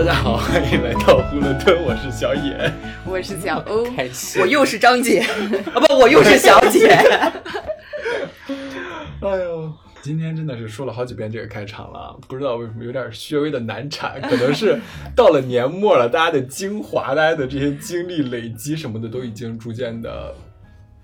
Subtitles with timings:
[0.00, 2.72] 大家好，欢迎来到呼伦顿，我是小野，
[3.04, 5.20] 我是小欧，开心我又是张姐，
[5.74, 6.88] 啊不，我又是小姐。
[9.20, 14.80] 哎呦，今天真的是说了好几遍这个开场了，不知道为什么有点稍微的难产，可能是
[15.14, 20.34] 到了年末了，大家的精华，大家的这些经历累积什么的都已经逐渐的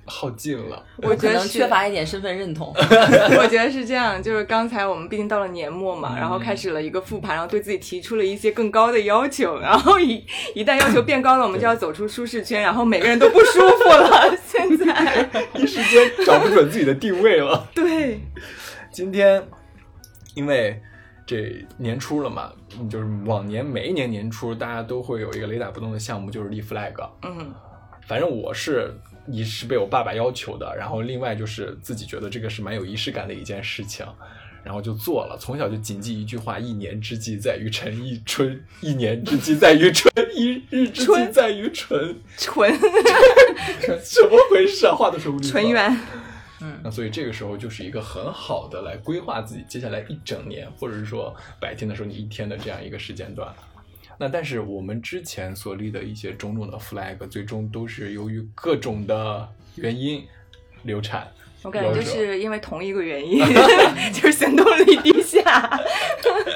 [0.06, 0.82] 耗尽了。
[1.02, 2.72] 我觉得缺乏一点身份认同。
[2.76, 10.24] 我觉得是这样，就是刚才我们毕竟到了年末嘛，嗯然后开始了一个复盘，然后对自己提出了一些更高的要求，然后一
[10.54, 14.36] 一旦要求变高了，我们就要走出舒适圈，然后每个人都不舒服了。
[14.46, 17.68] 现在，一时间找不准自己的定位了。
[17.74, 18.20] 对，
[18.90, 19.46] 今天
[20.34, 20.80] 因为
[21.26, 26.94] 这年初了嘛，嗯就是往年每一年年初大家都会有一个雷打不动的项目，就是立 flag。
[27.22, 27.52] 嗯，
[28.06, 28.94] 反正我是
[29.28, 34.06] 一是被我爸爸要求的，然后另外就是自己觉得这个是蛮有仪式感的一件事情，
[34.62, 35.36] 然后就做了。
[35.40, 42.16] 从小就谨记一句话：一年之计在于晨，一春一年之计在于春，一日之计春在于纯。
[42.36, 42.70] 纯
[44.02, 44.94] 怎么回事啊？
[44.94, 46.00] 话都说不利索纯元，
[46.60, 53.52] 嗯那所以这个时候就是一个很好的来规划自己接下来一整年，或者是说白天的时候你一天的这样一个时间段。
[54.18, 60.24] 那但是我们之前所立的一些种种的 flag，最终都是由于各种的原因
[60.82, 61.28] 流产。
[61.62, 63.40] 我感觉就是因为同一个原因，
[64.14, 65.80] 就是行动力低下。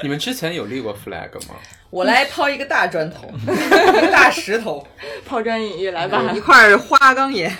[0.01, 1.55] 你们之前有立过 flag 吗？
[1.91, 4.87] 我来抛一个大砖头，一个大石头，
[5.25, 6.39] 抛砖引玉，来吧一。
[6.39, 7.53] 块花岗岩。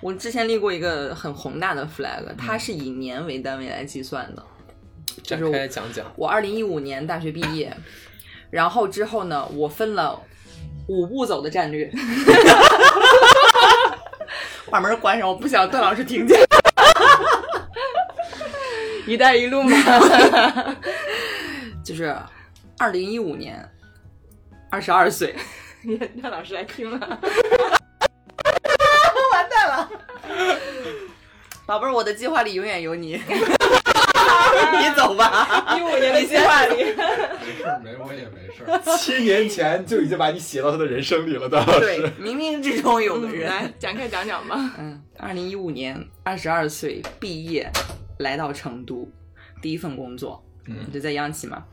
[0.00, 4.44] 我之前立过一个很宏大的 flag，它是以年为单位来计算的。
[5.22, 6.04] 展就是我开讲讲。
[6.16, 7.72] 我二零一五年大学毕业，
[8.54, 10.16] 然后之后呢，我分了
[10.86, 11.90] 五步走的战略。
[14.70, 16.40] 把门关上，我不想段老师听见。
[19.08, 19.76] 一带一路嘛，
[21.84, 22.16] 就是
[22.78, 23.68] 二零一五年，
[24.70, 25.34] 二十二岁，
[26.22, 26.98] 让老师来听了，
[29.32, 29.90] 完蛋了。
[31.66, 33.20] 宝贝儿，我的计划里永远有你。
[34.80, 35.76] 你走吧。
[35.76, 36.84] 一五年的计划里，没
[37.56, 38.96] 事儿，没我也没事儿。
[38.96, 43.48] 七年前就已经把你写到他的人生里了，段老对师。，冥冥之中有个人。
[43.48, 44.74] 来展开讲讲吧。
[44.78, 47.70] 嗯，二零一五年二十二岁毕业，
[48.18, 49.08] 来到成都，
[49.60, 51.64] 第一份工作，嗯就在央企嘛。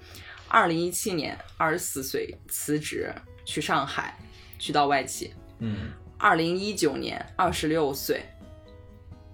[0.47, 3.13] 二零一七年二十四岁辞职
[3.45, 4.17] 去上海，
[4.59, 5.33] 去到外企。
[5.59, 8.21] 嗯，二零一九年二十六岁，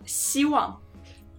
[0.06, 0.80] 希望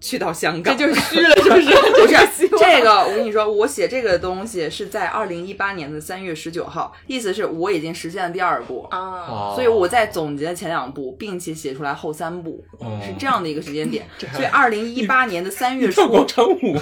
[0.01, 0.79] 去到香这港。
[0.79, 1.67] 就 虚了，是不是？
[1.69, 14.07] 不是这个，我跟你说，我写这个东西是在二零一八年的三月十九号，意思是我已经实现了第二步，啊，哦所以我在总结前两步，并且写出来后三步，哦是这样的一个时间点。
[14.27, 16.77] 还所以二零一八年的三月初，跳广场舞？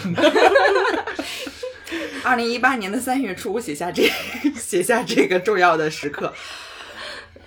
[2.25, 4.11] 二零一八年的三月初，我写下这
[4.57, 6.33] 写下这个重要的时刻，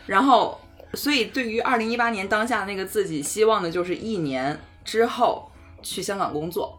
[0.05, 0.59] 然后，
[0.93, 5.48] 所以对于二零一八年当下那个自己，希望的就是一年之后
[5.81, 6.77] 去香港工作，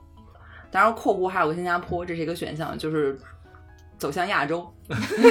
[0.70, 3.18] 当然（括弧还有个新加坡），这是一个选项，就是
[3.98, 4.66] 走向亚洲，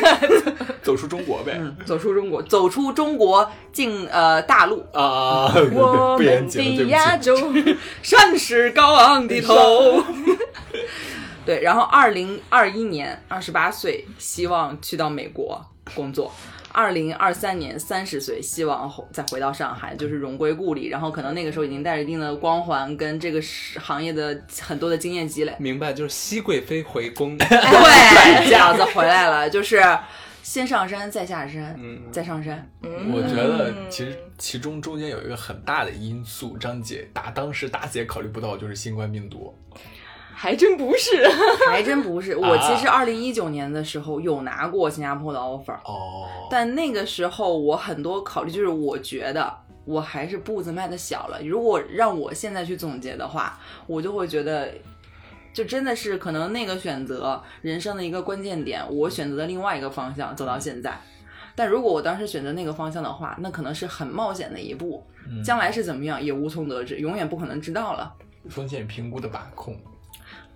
[0.84, 1.58] 走出中国呗。
[1.60, 7.18] 嗯，走出中国，走出中国进呃大陆，啊，我们的亚。
[7.18, 7.36] 洲，
[8.04, 10.04] 山是高昂的头。
[11.46, 15.66] 对，然后二零二一年二十八岁，希望去到美国
[15.96, 16.32] 工作。
[16.72, 20.88] 二零二三年三十岁，希望回再回到上海，就是荣归故里。
[20.88, 25.54] 然后可能那个时候已经带着一定的光环跟这个是行业的很多的经验积累。
[25.60, 27.36] 明白，就是熹贵妃回宫。
[27.40, 27.48] 对，
[28.50, 29.82] 饺子回来了，就是
[30.44, 32.68] 先上山再下山，嗯再上山。
[32.84, 39.54] 嗯我觉得其实其中中间有一个很大的因素，张姐打当时大姐考虑不到，就是新冠病毒。
[40.42, 41.28] 还真不是。
[41.68, 49.54] 还真不是，我其实二零一九年的时候有拿过新加坡的 offer，哦，但那个时候我很多考虑，就是我觉得
[49.84, 51.42] 我还是步子迈的小了。
[51.44, 54.74] 如果让我现在去总结的话，我就会觉得，
[55.54, 60.98] 就真的是可能那个选择人生的一个关键点，我选择了另外一个方向走到现在。
[61.54, 68.16] 但如果我当时选择那个方向的话，那可能是很冒险的一步，嗯将来是怎么样也无从得知，永远不可能知道了。
[68.50, 69.76] 风险评估的把控。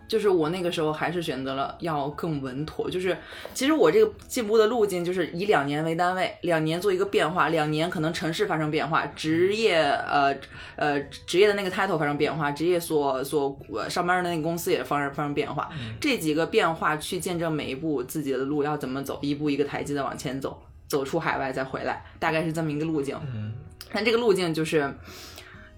[0.07, 3.17] 就是我那个时候还是选择了要更稳妥，就是
[3.53, 10.35] 其实我这个进步的路径就是以两年为单位，两年做一个变化，两年可能城市发生变化，职业呃
[10.75, 15.69] 呃职业的那个 title 发生变化，职业所所呃上班的那个公司也发生发生变化，
[15.99, 23.17] 这几个变化去见证每一步自己的路要怎么走，一步一个台阶的往前走，走出海外再回来，大概是这么一个路径。
[23.33, 23.53] 嗯
[23.95, 24.91] 但这个路径就是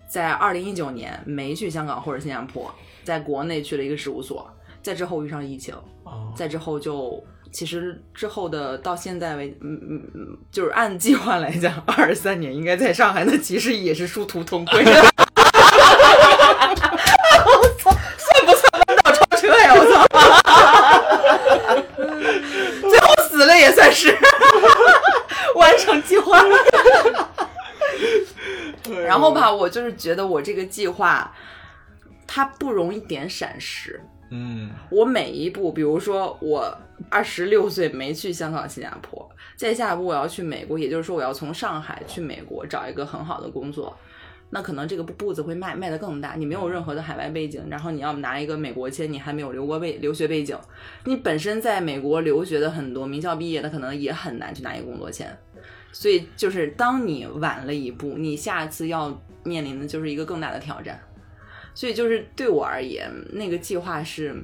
[0.08, 2.74] 在二零一九年没去香港或者新加坡，
[3.04, 4.50] 在国内去了一个事务所，
[4.82, 7.22] 在之后遇上疫情，哦，在之后就
[7.52, 14.92] 其实之后的到现在为，嗯嗯嗯，就是按计划来讲，二十三年应该在上海，那其实也是殊途同归的。
[17.46, 19.74] 我操，算不算弯道超车呀？
[19.76, 20.06] 我操！
[22.90, 24.18] 最后死了也算是
[25.56, 26.42] 完成计划。
[29.04, 31.34] 然后吧，我就是觉得我这个计划，
[32.28, 34.00] 它不容易点闪失。
[34.30, 36.72] 嗯我每一步，比如说我
[37.10, 43.98] 二十六岁没去香港、新加坡，再下一步我要去美国，也就是说我要从上海去美国找一个很好的工作，
[44.52, 46.36] 那可能这个步步子会迈迈得更大。
[46.36, 50.56] 你没有任何的海外背景，然后你要拿一个美国签，你还没有留过背留学背景，
[51.06, 55.36] 你本身在美国留学的很多名校毕业的，可能也很难去拿一个工作签。
[55.92, 61.00] 所以就是当你晚了一步，你下次要面临的就是一个更大的挑战。
[61.74, 64.36] 所以就是对我而言，那个计划是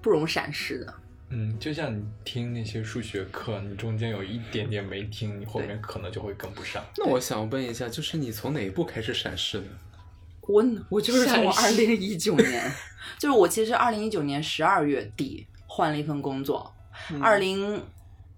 [0.00, 0.94] 不容闪失的。
[1.28, 6.84] 嗯，就像你听那些数学课，你中间有一点点没听，你后面可能就会跟不上。
[6.96, 9.66] 那我想问一下，就是你从哪一步开始闪失的？
[10.40, 12.72] 我我就是从我二零一九年，
[13.16, 16.74] 就是我其实二零一九年十二月底换了一份工作，
[17.22, 17.80] 二零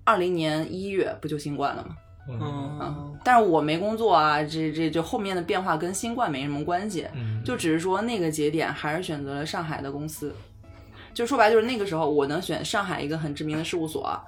[0.05, 1.97] 二零年一月不就新冠了吗？
[2.29, 10.35] 嗯嗯，但是我没工作啊，这这就后面的变化跟新冠没什么关系，嗯，就只是说那个节点还是选择了上海的公司，
[11.13, 14.19] 就说白就是那个时候我能选上海一个很知名的事务所，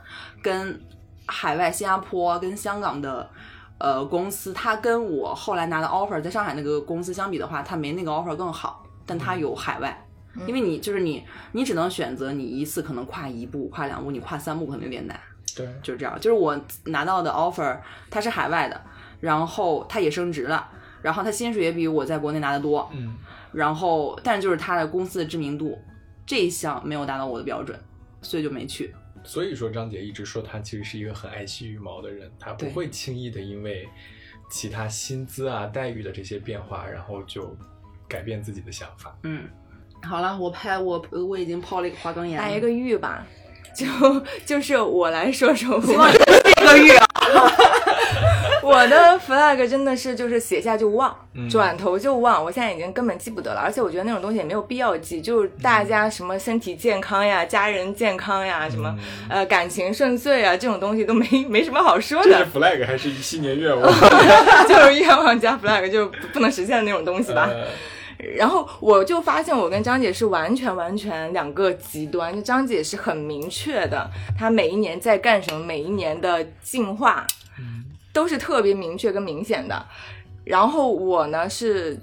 [0.42, 0.80] 跟
[1.26, 3.30] 海外新加坡跟香港的
[3.78, 10.00] 呃公司，它跟我后来拿的 offer 在上海那个公司相比的话，它没那个 offer 更好，但它有海外。
[10.48, 15.16] 因为你就是你，你只能选择你一次可能跨一步、跨两步，你跨三步可能有点难。
[15.56, 17.78] 对，就是这样，就是我拿到的 offer，
[18.10, 18.80] 它是海外的，
[19.20, 20.68] 然后它也升职了，
[21.02, 23.16] 然后它薪水也比我在国内拿的多，嗯
[23.52, 25.80] 然后但就是他的公司的知名度
[26.26, 27.78] 这一项没有达到我的标准，
[28.20, 28.92] 所以就没去。
[29.22, 33.88] 所以说张姐一直说她其实是一个很爱惜羽毛的人，她不会轻易的因为
[34.50, 37.56] 其他薪资啊待遇的这些变化，然后就
[38.08, 39.16] 改变自己的想法。
[39.22, 39.48] 嗯，
[40.02, 43.24] 好了，我拍我我已经抛了一个花岗岩了，来一个玉吧，
[43.74, 43.86] 就
[44.46, 47.08] 就是我来说说我望这个月啊，
[48.62, 58.94] 我的 flag 真的是就是写下就忘，嗯转头就忘，我现在已经根本记不得了，而且我觉得那种东西也没有必要记，就是大家什么身体健康呀、家人健康呀、什么
[59.28, 59.38] 嗯。
[59.38, 63.92] 呃感情顺遂啊这种东西都没没什么好说的这是，flag 还是一新年愿望？
[64.68, 67.48] 就是愿望加 flag 就不不能实现的那种东西吧。
[67.50, 67.64] 呃
[68.18, 77.26] 然后我就发现我跟张姐是完全完全两个极端，就张姐是很明确的，她每一年在干什么，每一年的进化
[78.12, 79.86] 都是特别明确跟明显的。
[80.44, 81.98] 然后我呢是，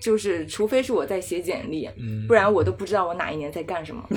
[0.00, 4.02] 就是除非是我在写简历，嗯不然我都不知道我哪一年在干什么。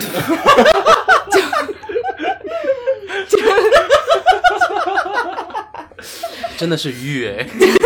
[6.55, 7.45] 真的是玉哎，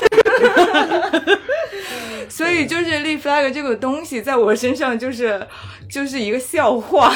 [2.29, 5.45] 所以就是立 flag 这个东西在我身上就是
[5.89, 7.13] 就是一个笑话，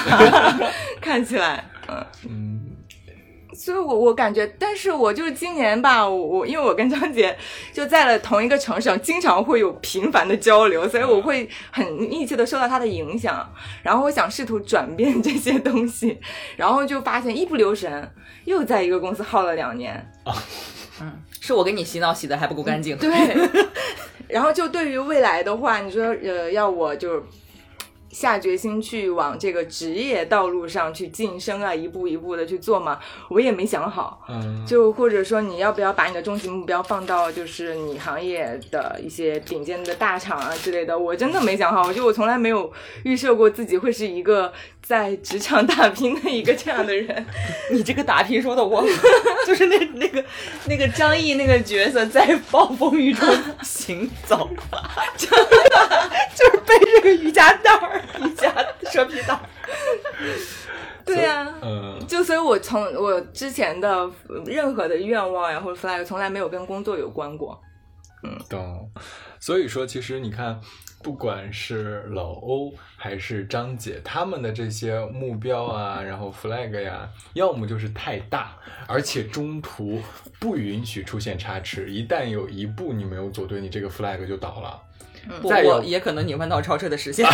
[1.01, 1.69] 看起来，
[2.27, 2.59] 嗯。
[3.53, 7.37] 所以我我感觉，但是我就是今年吧，我我因为我跟张姐
[7.71, 13.47] 就在了同一个城市，经常会有频繁的交流，所以我会很密切的受到他的影响。
[13.83, 16.19] 然后我想试图转变这些东西，
[16.57, 18.11] 然后就发现一不留神
[18.45, 19.93] 又在一个公司耗了两年
[20.23, 20.33] 啊。
[21.39, 22.97] 是我给你洗脑洗的还不够干净。
[22.97, 23.09] 对，
[24.27, 27.23] 然后就对于未来的话，你说呃，要我就
[28.09, 34.21] 下决心去往这个职业道路上去晋升啊，一步一步的去做嘛，我也没想好。
[34.27, 41.83] 嗯，就或者说你要不要把你的终极目标放到就是你行业的一些顶尖的大厂啊之类的，我真的没想好。
[41.87, 42.71] 我觉得我从来没有
[43.05, 44.51] 预设过自己会是一个
[44.91, 47.25] 在职场打拼的一个这样的人。
[47.71, 48.83] 你这个打拼说的我，
[49.47, 50.21] 就是那那个
[50.65, 53.25] 那个张译那个角色在暴风雨中
[53.63, 54.49] 行走，
[55.17, 58.53] 就是背着个瑜伽袋儿、瑜伽
[58.91, 59.39] 蛇皮袋儿。
[61.05, 63.89] 对呀、嗯就所以，我从我之前的
[64.27, 67.57] 呃任何的愿望呀或者 flag，从来没有跟工作有关过。
[68.23, 68.91] 嗯懂。
[69.39, 70.59] 所以说，其实你看，
[71.01, 78.55] 不管是老欧还是张姐，他们的这些目标啊，然后 flag 呀，要么就是太大，
[78.87, 80.01] 而且中途
[80.39, 84.81] 不允许出现差池，一旦有一步你没有走对，你这个 flag 就倒了。
[85.39, 87.27] 不再有过也可能你弯道超车的实现。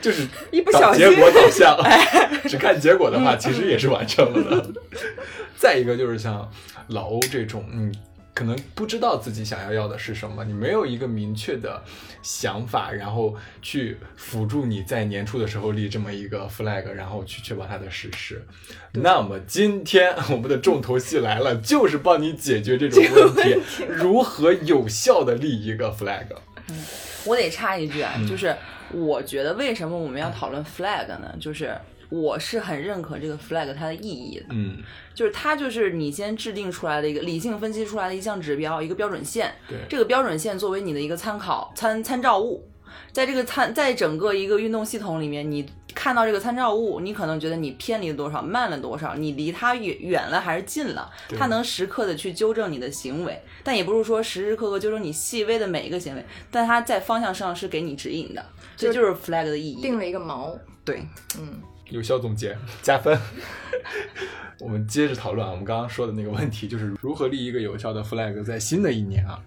[0.00, 1.76] 就是 一不小心结果导向，
[2.48, 4.80] 只看结果的话，其实也是完成了的。
[5.58, 6.48] 再一个就是像
[6.88, 7.92] 老欧这种，嗯，
[8.36, 11.82] 可能不知道自己想要要的是什么，你没有一个明确的
[12.20, 18.46] 想法，然后去辅助你在年初的时候立这么一个 flag，然后去确保它的实施。
[18.92, 26.26] 那么今天我们的重头戏来了，就是帮你解决这种问题， 如何有效的立一个 flag。
[26.68, 26.76] 嗯
[27.24, 28.54] 我得插一句啊，就是
[28.92, 31.34] 我觉得为什么我们要讨论 flag 呢？
[31.40, 31.74] 就是
[32.08, 34.78] 我是很认可这个 flag 它的意义的，嗯，
[35.14, 39.52] 就是它就是你先制定出来的一个理性分析出来的一项指标，一个标准线。
[39.68, 39.78] 对。
[39.88, 42.68] 这个标准线作为你的一个参考参参照物，
[43.12, 58.44] 在这个参在整个一个运动系统里面，你看到这个参照物，你可能觉得你偏离了多少，慢了多少，你离它远远了还是近了，它能时刻的去纠正你的行为，但也不是说时时刻刻纠正你细微的每一个行为，但它在方向上是给你指引的，
[58.76, 59.80] 这就是 flag 的意义。
[59.80, 60.56] 定了一个锚。
[60.84, 61.02] 对，
[61.40, 63.18] 嗯，有效总结 加分。
[64.60, 69.42] 我们接着讨论啊，我们刚刚说的那个问题，就是如何立一个有效的 flag，在新的一年啊。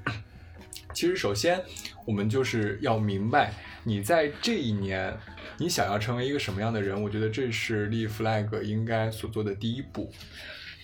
[0.93, 1.61] 其实，首先
[2.05, 3.53] 我们就是要明白，
[3.83, 5.15] 你在这一年，
[5.57, 10.11] 你想要成为一个什么样的人，我觉得这是立 flag 应该所做的第一步。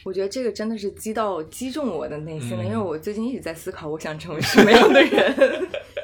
[0.03, 5.67] 我觉得这个真的是击到击中我的内心了，嗯因为我最近一直在思考我想成为什么样的人。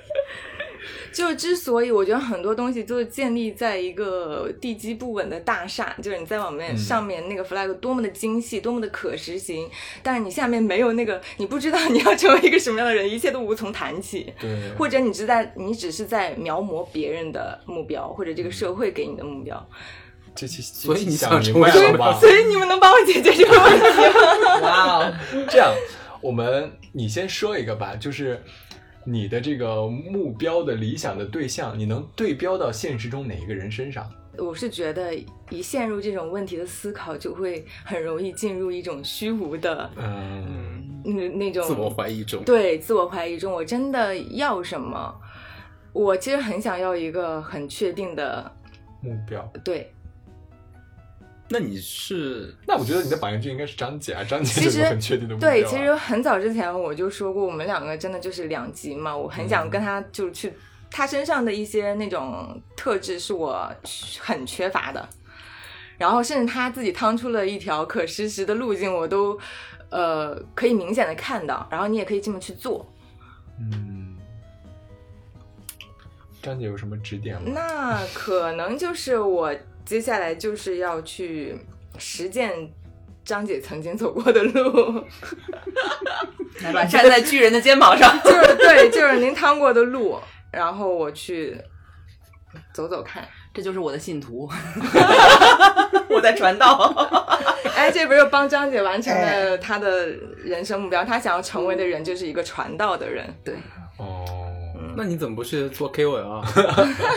[1.13, 9.69] 就之所以我觉得很多东西都是建立在一个地基不稳的大厦，就是你在往面、嗯上面那个 flag 多么的精细，多么的可实行，
[10.01, 14.33] 但是你下面没有那个，你不知道你要成为一个什么样的人，一切都无从谈起。
[14.39, 19.69] 对，或者你只在你只是在描摹别人的目标，或者这个社会给你的目标，
[20.33, 22.19] 这期所以你想想成为明白了吧？
[22.19, 23.85] 所以你们能帮我解决这个问题
[24.17, 24.59] 吗？
[24.63, 25.13] 哇哦，
[25.49, 25.73] 这样，
[26.21, 28.41] 我们你先说一个吧，就是
[29.05, 34.09] 你的这个目标的理想的对象，你能对标到现实中哪一个人身上？
[34.37, 35.13] 我是觉得
[35.49, 42.41] 一陷入这种问题的思考，就会很容易进入一种虚无的嗯，那那种自我怀疑中。
[42.43, 45.13] 对自我怀疑中，我真的要什么？
[45.91, 48.49] 我其实很想要一个很确定的
[49.01, 49.51] 目标。
[49.65, 49.91] 对，
[51.51, 55.37] 那你是 那我觉得你的榜样就应该是张姐啊，张姐其实很确定的、啊。
[55.39, 59.15] 对，其实很早之前我就说过，我们两个真的就是两极嘛。
[59.15, 60.53] 我很想跟他就去，
[60.89, 63.69] 他身上的一些那种特质是我
[64.19, 65.09] 很缺乏的，
[65.97, 69.37] 然后甚至他自己趟出了一条可实施的路径，我都
[69.89, 72.89] 呃可以明显的看到，然后你也可以这么去做。
[73.59, 74.15] 嗯，
[76.41, 77.51] 张姐有什么指点吗？
[77.53, 79.53] 那可能就是我
[79.85, 81.57] 接下来就是要去
[81.97, 82.51] 实践
[83.23, 85.03] 张姐曾经走过的路。
[86.61, 88.17] 来吧，站在巨人的肩膀上。
[88.23, 90.19] 就是对，就是您趟过的路，
[90.51, 91.57] 然后我去
[92.73, 93.27] 走走看。
[93.53, 94.49] 这就是我的信徒，
[96.09, 96.95] 我在传道。
[97.75, 100.07] 哎，这不是帮张姐完成了她的
[100.37, 101.03] 人生目标？
[101.03, 103.27] 她想要成为的人就是一个传道的人。
[103.43, 103.53] 对，
[103.90, 103.90] 哦，
[105.01, 106.41] 那你怎么不去做 KOL 啊？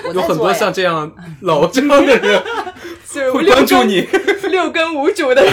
[0.08, 1.12] 我 有很多像这样
[1.42, 2.42] 老这样的人
[3.06, 4.00] 就是会关注你，
[4.50, 5.52] 六根无主的人。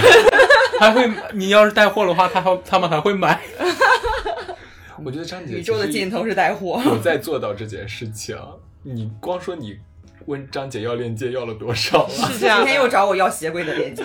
[0.80, 3.42] 还会你要是带货的话，他还他们还会买。
[5.04, 6.82] 我觉得张姐宇宙的尽头是带货。
[6.86, 8.38] 我在做到这件事情。
[8.84, 9.78] 你光说你
[10.28, 12.32] 问张姐要链接要了多少啊？
[12.32, 14.04] 是这样今天又找我要鞋柜的链接。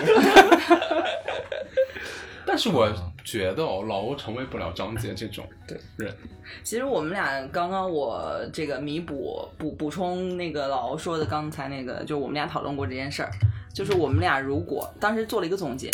[2.47, 2.89] 但是我
[3.25, 5.45] 觉得哦，老欧成为不了张杰这种
[5.97, 6.15] 人。
[6.63, 13.29] 其实我们俩刚刚我这个弥补补补充那个老欧说的刚才那个，就我们俩讨论过这件事儿，
[13.73, 15.91] 就是我们俩如果当时做了一个总结，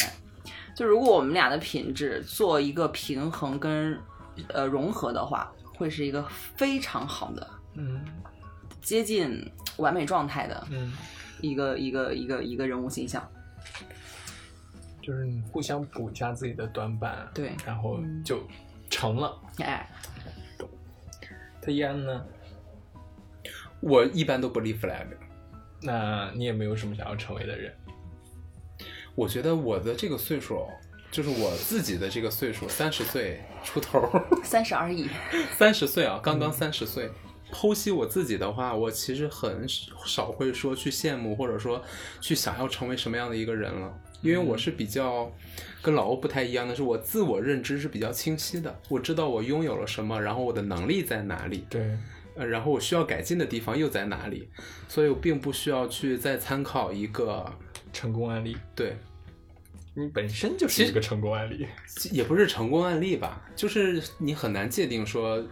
[0.75, 3.97] 就如果我们俩的品质做一个平衡跟
[4.49, 6.23] 呃融合的话，会是一个
[6.55, 7.99] 非常好的嗯。
[8.79, 10.91] 接近完美状态的嗯，
[11.39, 13.25] 一个一个一个一个人物形象。
[15.03, 18.41] 就是你互相补一下自己的短板，对然后就
[18.89, 19.37] 成了。
[19.57, 19.87] 哎，
[21.61, 22.25] 他依安呢？
[23.81, 25.05] 我一般都不立 flag。
[25.81, 27.75] 那你也没有什么想要成为的人。
[29.13, 30.65] 我觉得我的这个岁数，
[31.11, 34.09] 就是我自己的这个岁数，三十岁出头，
[34.41, 35.09] 三十而已。
[35.57, 37.11] 三十岁啊，刚刚三十岁。
[37.51, 41.83] 剖析我自己的话，我其实很少会说去羡慕，或者说
[42.21, 43.93] 去想要成为什么样的一个人了。
[44.23, 45.31] 因为我是比较
[45.81, 51.95] 跟老欧不太一样的是，我自我认知是比较清晰的，我知道我拥有了什么，然后我的能力在哪里，对，
[52.35, 54.47] 呃，然后我需要改进的地方又在哪里，
[54.87, 57.45] 所以我并不需要去再参考一个
[57.91, 58.95] 成功案例，对，
[59.93, 61.67] 你本身就是一个成功案例。
[62.11, 65.45] 也不是成功案例吧，就是你很难界定说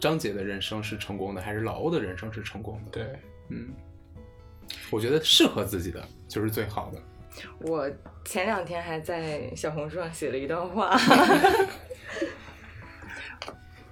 [0.00, 2.90] 张姐的人生是成功的，还是老欧的人生是成功的。
[2.90, 3.18] 对，
[3.50, 3.68] 嗯，
[4.90, 7.00] 我觉得适合自己的就是最好的。
[7.60, 7.88] 我
[8.24, 10.96] 前两天还在小红书上写了一段话，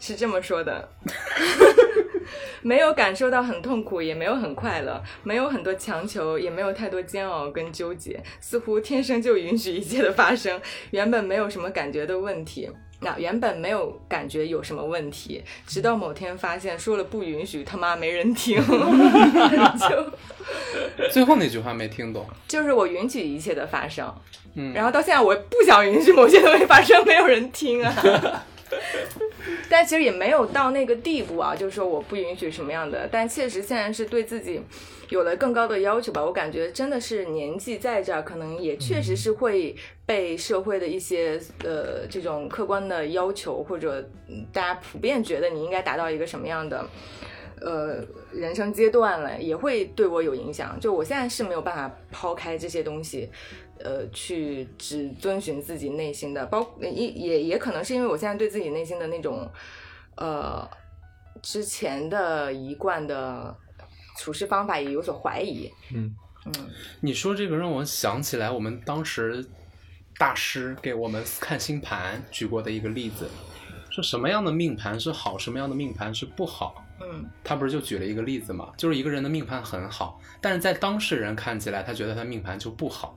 [0.00, 0.88] 是这么说的。
[2.62, 10.58] 没有感受到很痛苦，也没有很快乐，没有很多强求，也没有太多煎熬跟纠结，似乎天生就允许一切的发生。
[10.90, 12.70] 原本没有什么感觉的问题，
[13.04, 18.56] 那原本没有感觉有什么问题，直到某天发现说了不允许，他妈没人听，
[19.78, 22.26] 就最后那句话没听懂。
[22.48, 24.12] 就是我允许一切的发生，
[24.54, 27.94] 嗯，然后到现在我不想允许某些东西发生，没有人听啊。
[29.76, 34.60] 但其实也没有到那个地步啊，就是说我不允许什么样的，但确实现在是对自己
[35.08, 36.24] 有了更高的要求吧。
[36.24, 39.74] 我感觉真的是年纪在这儿，可能也确实是会
[40.06, 46.86] 被社会的一些呃这种客观的要求，或者嗯大家普遍觉得你应该达到一个什么样的。
[47.60, 47.96] 呃，
[48.30, 50.78] 人生阶段了，也会对我有影响。
[50.78, 53.30] 就我现在是没有办法抛开这些东西，
[53.84, 59.46] 呃，去只遵循自己内心的，包也也也可能是因为我现在对自己内心的那种，
[60.16, 60.66] 呃，
[61.42, 63.54] 之前的一贯的
[64.18, 65.70] 处事方法也有所怀疑。
[65.92, 66.52] 嗯嗯，
[67.00, 69.44] 你说这个让我想起来，我们当时
[70.18, 73.28] 大师给我们看星盘举过的一个例子，
[73.90, 76.82] 说什么样的命盘是好，什么样的命盘是不好。
[77.00, 83.16] 嗯他不是就举了一个例子嘛，就是一个人的命盘很好，但是在当事人看起来，他觉得他命盘就不好。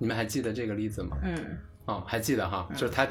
[0.00, 1.16] 你们还记得这个例子吗？
[1.22, 3.06] 嗯，哦、还记得哈，就是她、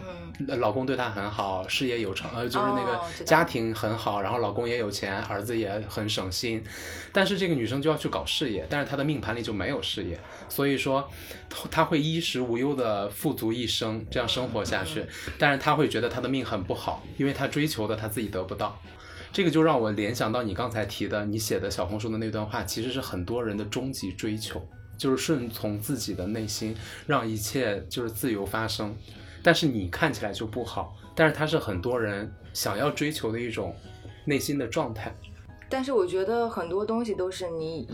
[0.48, 6.64] 呃老公对她很好，事业有成，呃，就是那个家庭很好，然后老公也有钱，儿子也很省心，
[7.14, 11.08] 但是这个女生就要去搞事业，但是她的命盘里就没有事业，所以说
[11.70, 15.06] 她会衣食无忧的富足一生，这样生活下去，
[15.38, 18.80] 但是她会觉得她的命很不好，因为她追求的她自己得不到。
[19.32, 24.60] 这个就让我联想到你刚才提的，你写的小红书的那段话，其实是很多人的终极追求，
[25.00, 26.76] 就是顺从自己的内心，
[27.08, 28.96] 让一切就是自由发生。
[29.42, 33.74] 但是你看起来就不好，但是它是很多人想要追求的一种
[34.26, 35.16] 内心的状态。
[35.70, 37.88] 但是我觉得很多东西都是你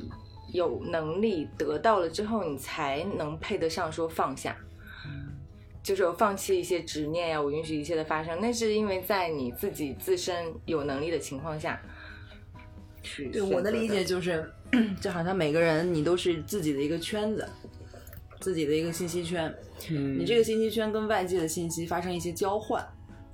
[0.51, 4.57] 有能力得到了之后，你才能配得上说放下。
[5.83, 11.79] 就是我放弃一些执念呀，我允许一切的发生，那是因为在你自己自身有能力的情况下
[13.05, 14.43] 去对我的理解就是，
[14.99, 17.47] 就好像每个人你都是自己的一个圈子，
[18.41, 19.53] 自己的一个信息圈，
[19.89, 22.83] 嗯你这个信息圈跟外界的信息发生一些交换，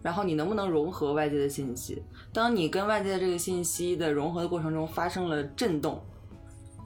[0.03, 2.03] 然后你能不能融合外界的信息？
[2.33, 6.03] 当你跟外界的这个信息的融合的过程中发生了震动，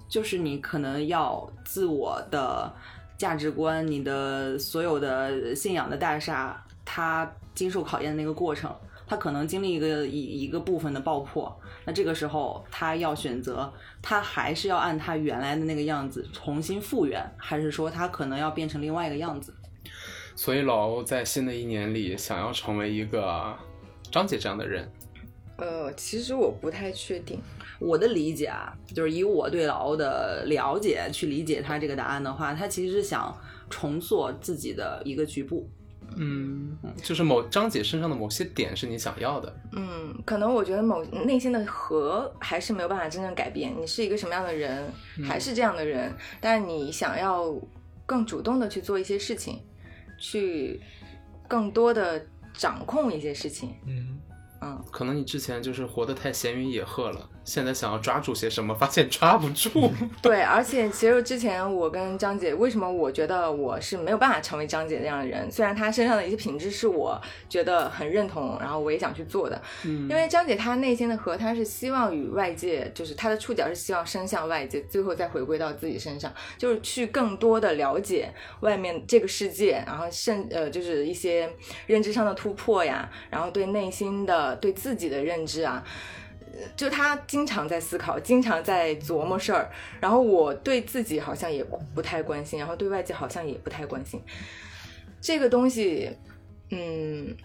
[0.07, 2.71] 就是你可能要自我的
[3.17, 8.73] 价值观、你的所有的信仰的大厦，它经受考验的那个过程，
[9.07, 11.53] 他可能经历一个一一个部分的爆破。
[11.85, 19.53] 那这个时候，他要选择，他还是要按他原来的那个样子重新复原，还是说他可能要变成另外一个样子？
[20.35, 23.55] 所以老欧在新的一年里想要成为一个
[24.11, 24.91] 张姐这样的人。
[25.57, 27.39] 呃，其实我不太确定。
[27.79, 33.33] 我的理解啊，就是以我对老欧的了解去理解他这个答案的话，他其实是想
[33.69, 35.69] 重塑自己的一个局部。
[36.15, 39.55] 嗯，就是某张姐身上的某些点是你想要的。
[39.73, 43.73] 嗯，可能我觉得某内心的核还是没有办法真正改变。
[43.77, 44.91] 你是一个什么样的人，
[45.23, 47.53] 还是这样的人，但你想要
[48.05, 49.59] 更主动的去做一些事情，
[50.17, 50.79] 去
[51.47, 53.75] 更多的掌控一些事情。
[53.85, 54.19] 嗯，
[54.61, 59.69] 嗯，可能你之前就是活得太闲云野鹤了，现在想要抓住些什么，发现抓不住。
[60.21, 65.49] 对，而且其实之前我跟张姐，为什么我觉得我是没有办法成为张姐那样的人？
[65.51, 81.47] 虽然她身上的一些品质是我觉得很认同，然后我也想去做的，嗯因为张姐她内心的核，她是希望与外界，就是她的触角是希望伸向外界，最后再回归到自己身上，就是去更多的了解外面这个世界，然后甚呃就是一些
[81.85, 85.83] 认知上的突破呀，然后对内心的对自己的认知啊。
[86.75, 91.63] 就他经常在思考，经常在琢磨事儿，然后我对自己好像也
[91.93, 94.21] 不太关心，然后对外界好像也不太关心。
[95.21, 96.09] 这个东西，
[96.69, 97.35] 嗯，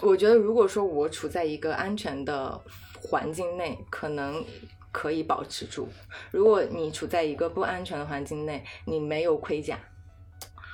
[0.00, 2.60] 我觉得如果说我处在一个安全的
[3.00, 4.44] 环境内，可能
[4.90, 5.86] 可以保持住；
[6.30, 9.78] 如果你处在一个不安全的环境内，你没有盔甲，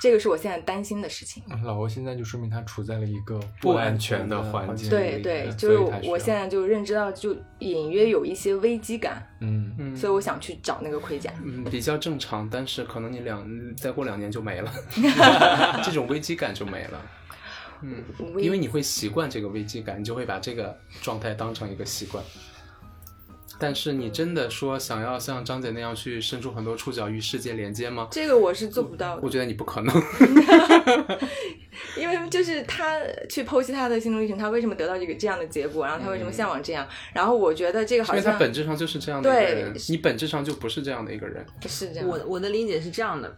[0.03, 1.41] 这个是我现在担心的事情。
[1.63, 11.33] 老欧现在就说明他处在了一个不安安全的的环境对对，就是我现在就认知到，就隐约有一些危机感，嗯嗯所以我想去找那个盔甲。
[11.45, 14.73] 嗯，比较正常，但是可能你两再过两年就没了，
[15.85, 17.01] 这种危机感就没了。
[17.83, 18.03] 嗯，
[18.39, 22.25] 因为你会习惯这个危机感，你就会把这个状态当成一个习惯。
[23.63, 28.09] 但是你真的说想要像张姐那样去伸出很多触角与世界连接吗？
[28.11, 29.95] 这个我是做不到的我，觉得你不可能。
[31.97, 32.99] 因为就是他
[33.31, 41.47] 去剖析他的心路历程，他为什么得到这个这样的结果，然后他为什么向往这样，然后我觉得这个好像因为他本质上就是这样的一个对人，你本质上就不是这样的一个人。
[41.69, 42.09] 是这样。
[42.09, 43.33] 我我的理解是这样的，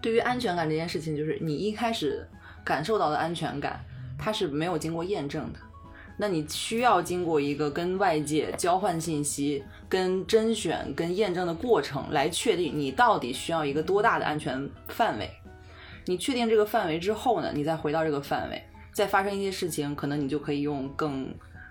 [0.00, 2.26] 对于安全感这件事情，就是你一开始
[2.64, 3.80] 感受到的安全感，
[4.18, 5.60] 它是没有经过验证的。
[6.22, 15.28] 那你需要经过一个跟外界交换信息、跟甄选、跟验证的过程，来确定你到底需要一个多大的安全范围。
[16.04, 21.28] 你确定这个范围之后呢，你再回到这个范围，再发生一些事情，可能你就可以用更、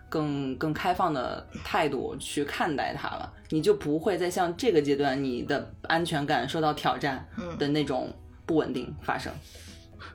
[0.09, 3.33] 更、更开放的态度去看待它了。
[3.51, 8.13] 你就不会再像这个阶段你的安全感受到挑战嗯的那种
[8.45, 9.31] 不稳定发生。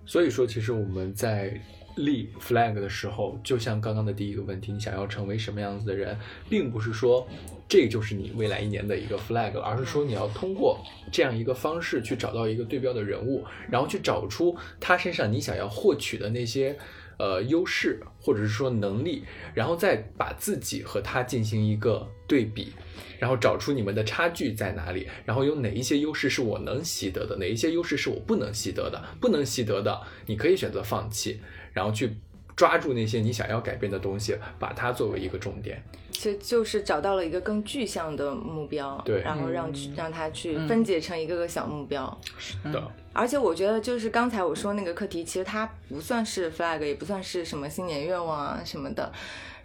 [0.05, 1.59] 所以说，其实我们在
[1.97, 6.17] 立 flag 的时候，就像刚刚的第一个问题，你想要成为什么样子的人，
[6.49, 7.27] 并不是说
[7.69, 10.79] 这就是你未来一年的一个 flag，而是说你要通过
[11.11, 16.79] 这样一个方式去找到一个对标的人物，然后去找出他身上你想要获取的那些。
[17.19, 22.75] 呃，优势或者是说能力，然后再把自己和他进行一个对比，
[23.19, 31.41] 然后找出你们的差距在哪里，然后有哪一些优势是我能习得的，哪一些优势是我不能习得的，不能习得的，你可以选择放弃，
[31.77, 32.17] 然后去
[32.57, 35.81] 抓住那些你想要改变的东西，把它作为一个重点。
[36.11, 42.21] 其实就是找到了一个更具象的目标，对然后让去、让它去分解成一个个小目标。
[42.39, 49.13] 是的，而且我觉得，就是刚才我说那个课题，其实它不算是 flag，也不算是什么新年愿望啊什么的，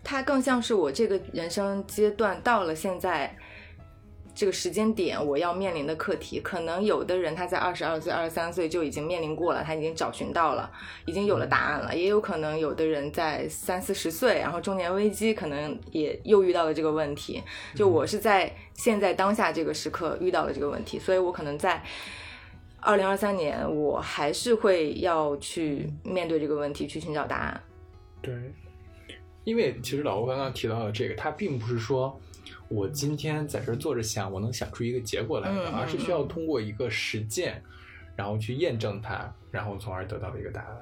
[0.03, 3.33] 它更像是我这个人生阶段到了现在
[4.33, 6.39] 这个时间点，我要面临的课题。
[6.39, 10.71] 可能有的人他在二十二岁、二十三岁就已经面临过了，他已经找寻到了，
[11.05, 11.95] 已经有了答案了。
[11.95, 17.41] 也有可能有的人在三四十岁，然后中年危机，可能也又遇到了这个问题。
[17.75, 21.83] 就我是在现在当下这个时刻遇到了这个问题，所以我可能在。
[22.83, 27.61] 二零二三年，我还是会要去面对这个问题，去寻找答案。
[28.23, 28.33] 对，
[29.43, 32.19] 因为其实老吴刚刚提到的这个，他并不是说
[32.71, 37.61] 我今天在这儿坐着想，我能想出一个结果来而是需要通过一个实践，
[38.15, 40.77] 然后去验证它，然后从而得到一个答案。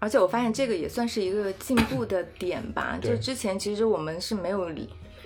[0.00, 2.98] 而且我发现这个也算是一个进步的点吧。
[3.00, 4.68] 就之前其实我们是没有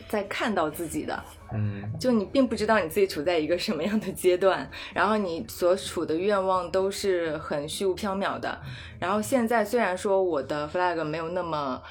[0.07, 8.61] 在看到自己的，嗯，就你并不知道你自己处在一个什么样的阶段，然后你所处的愿望都是很虚无缥缈的。
[9.01, 11.83] 然后现在虽然说我的 flag 没有那么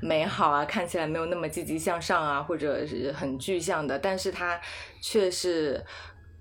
[0.00, 4.58] 美好啊，看起来没有那么积极向上啊，或者是很具象的，但是它
[5.00, 5.82] 却是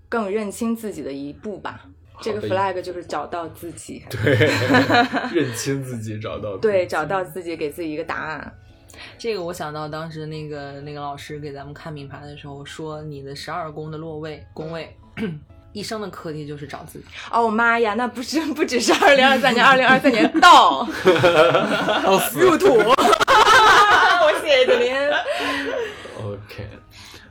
[0.08, 1.82] 更认清自己的一步吧。
[2.22, 4.36] 这个 flag 就是找到自己， 对，
[5.34, 8.54] 认清自己，找到自己对，找到自己，给自己一个答案。
[9.18, 14.94] 这个我想到当时那个那个老师给咱们看命盘的时候说，你的十二宫的落位宫位，
[15.72, 17.06] 一生的课题就是找自己。
[17.32, 20.86] 哦妈呀，那不是不只是二零二三年，二零二三年到
[22.36, 22.78] 入土，
[24.30, 24.94] 我谢谢您。
[26.24, 26.68] OK，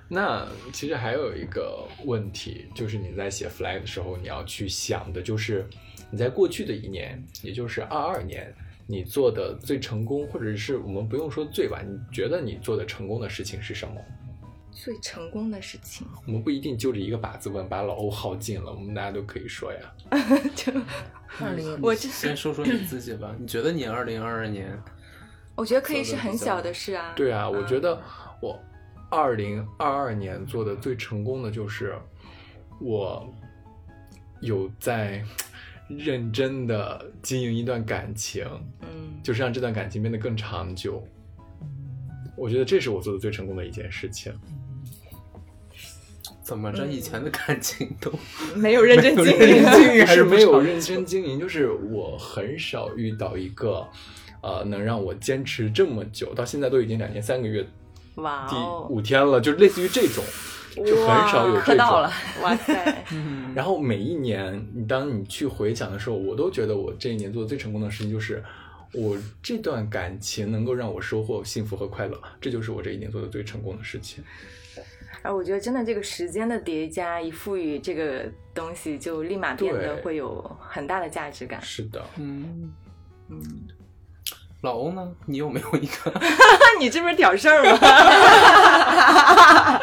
[0.08, 5.64] 那其实还有一个问题，就是你在写 flag 的时候，你要去想的就是
[6.10, 8.52] 你在过去的一年，也就是二二年，
[8.86, 13.94] 你做的最成功，或者是我们不用说最吧，你觉得你做的成功的事情是什么？
[14.72, 19.78] 最成功的事情，我们不一定就着一个靶子问，把老欧耗尽了，我们大家都可以说呀。
[20.56, 20.72] 就
[21.40, 24.80] 二零我这先说说你自己吧，你觉得你二零二二年
[25.58, 27.12] 我觉得可以是很小的事啊。
[27.16, 28.00] 对啊，我觉得
[28.40, 28.56] 我
[29.10, 31.98] 二零二二年做的最成功的就是
[32.80, 33.28] 我
[34.40, 35.20] 有在
[35.88, 38.46] 认真的经营一段感情，
[38.82, 41.02] 嗯，就是让这段感情变得更长久。
[42.36, 44.32] 我觉得这是我做的最成功的一件事情。
[46.40, 48.12] 怎么着，以前的感情都
[48.54, 49.64] 没有认真经没有认营。
[49.64, 53.84] 真经营还是没有认真经营，就是我很少遇到一个，
[54.40, 60.24] 呃，能让我坚持这么久，到现在都已经两年三个月第哇哦，五天了，就类似于这种，
[60.74, 61.76] 就很少有这种。
[61.76, 62.10] 到了，
[62.42, 63.04] 哇塞，
[63.54, 68.42] 然后每一年，你当你去回想的时候，我都觉得我这一年做的最成功的事情就是，
[68.92, 74.22] 我这段感情能够让我收获幸福和快乐，这就是我这一年做的最成功的事情。
[75.22, 78.24] 而我觉得真的这个时间的叠加，一赋予这个
[78.54, 81.60] 东西，就立马变得会有很大的价值感。
[81.60, 82.72] 是的，嗯，
[83.28, 83.42] 嗯，
[84.62, 85.08] 老欧呢？
[85.26, 87.78] 你有没有一个那 你这不是挑事儿吗？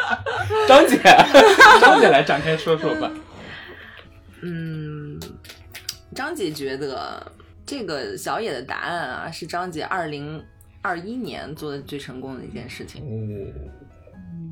[0.68, 1.00] 张姐？
[1.80, 3.10] 张姐来展开说说吧。
[4.44, 5.18] 嗯，
[6.14, 7.26] 张姐觉得
[7.66, 10.44] 这个小野的答案啊，是张姐二零
[10.82, 13.02] 二一年做的最成功的一件事情。
[13.02, 13.08] 哦，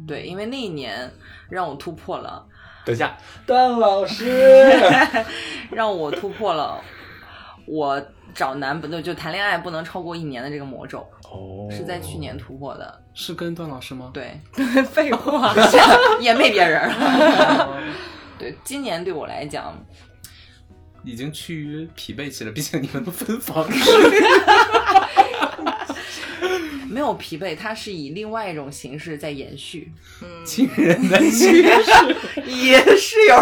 [0.08, 1.12] 对，因为那一年
[1.50, 2.46] 让我突破了，
[2.86, 4.72] 等一下，段老师，
[5.70, 6.80] 让我突破了
[7.68, 8.02] 我
[8.34, 13.02] 找男不对，就谈恋爱不能超过一年的这个魔咒，哦，是在去年突破的。
[13.14, 14.12] 是跟段老师吗？
[14.14, 14.40] 对，
[14.92, 15.54] 废话，
[16.20, 16.92] 也没别人。
[18.40, 19.74] 对，今年对我来讲，
[21.04, 23.68] 已经趋于疲惫期了，毕竟你们都分房
[26.90, 29.92] 没有疲惫，它是以另外一种形式在延续，
[30.22, 32.42] 嗯，亲人的趋势。
[32.46, 33.36] 也是有。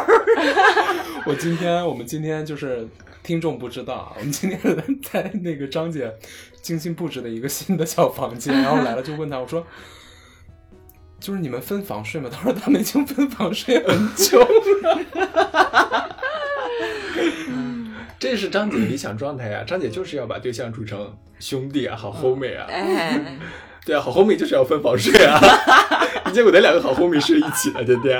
[1.25, 2.87] 我今天，我们今天就是
[3.23, 4.59] 听众不知道啊，我们今天
[5.03, 6.13] 在那个张姐
[6.61, 9.65] 精心布置的一个新的小房间，然后来了就问她， 我说。
[11.19, 12.27] 就是你们分房睡吗？
[12.33, 16.09] 他说他们已经分房睡很久了。
[18.17, 19.63] 这是张姐理想状态呀！
[19.63, 23.37] 张姐就是要把对象处成兄弟啊，好 homie 啊，哎，
[23.85, 25.39] 对啊，好 homie 就是要分房睡啊。
[26.25, 28.19] 你 结果那两个好 homie 睡一起了，天天。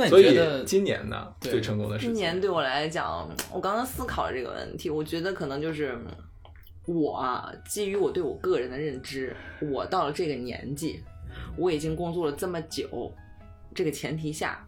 [0.00, 5.98] 那你所以觉得今年呢，对最成功的事情，今年对我来讲，我刚刚思考了这个问题，我觉得可能就是
[6.86, 11.02] 我啊，基于我对我个人的认知，我到了这个年纪，
[11.54, 13.12] 我已经工作了这么久，
[13.74, 14.66] 这个前提下，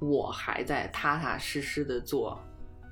[0.00, 2.36] 我还在踏踏实实的做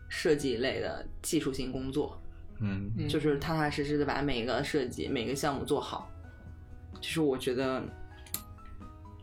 [0.08, 2.16] 设计类的技术性工作，
[2.60, 2.88] 嗯。
[2.96, 3.08] 嗯。
[3.08, 6.08] 就是踏踏实实的把每个设计、每个项目做好。
[7.00, 7.82] 就是我觉得，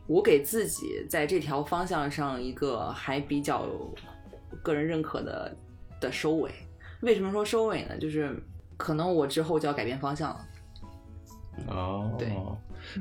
[0.08, 3.68] 我给自己在这条方向上一个还比较
[4.64, 5.56] 个人认可的
[6.00, 6.52] 的收尾。
[7.02, 7.98] 为什么说收尾呢？
[7.98, 8.36] 就是
[8.78, 10.48] 可能我之后就要改变方向了。
[11.68, 12.30] 哦，对。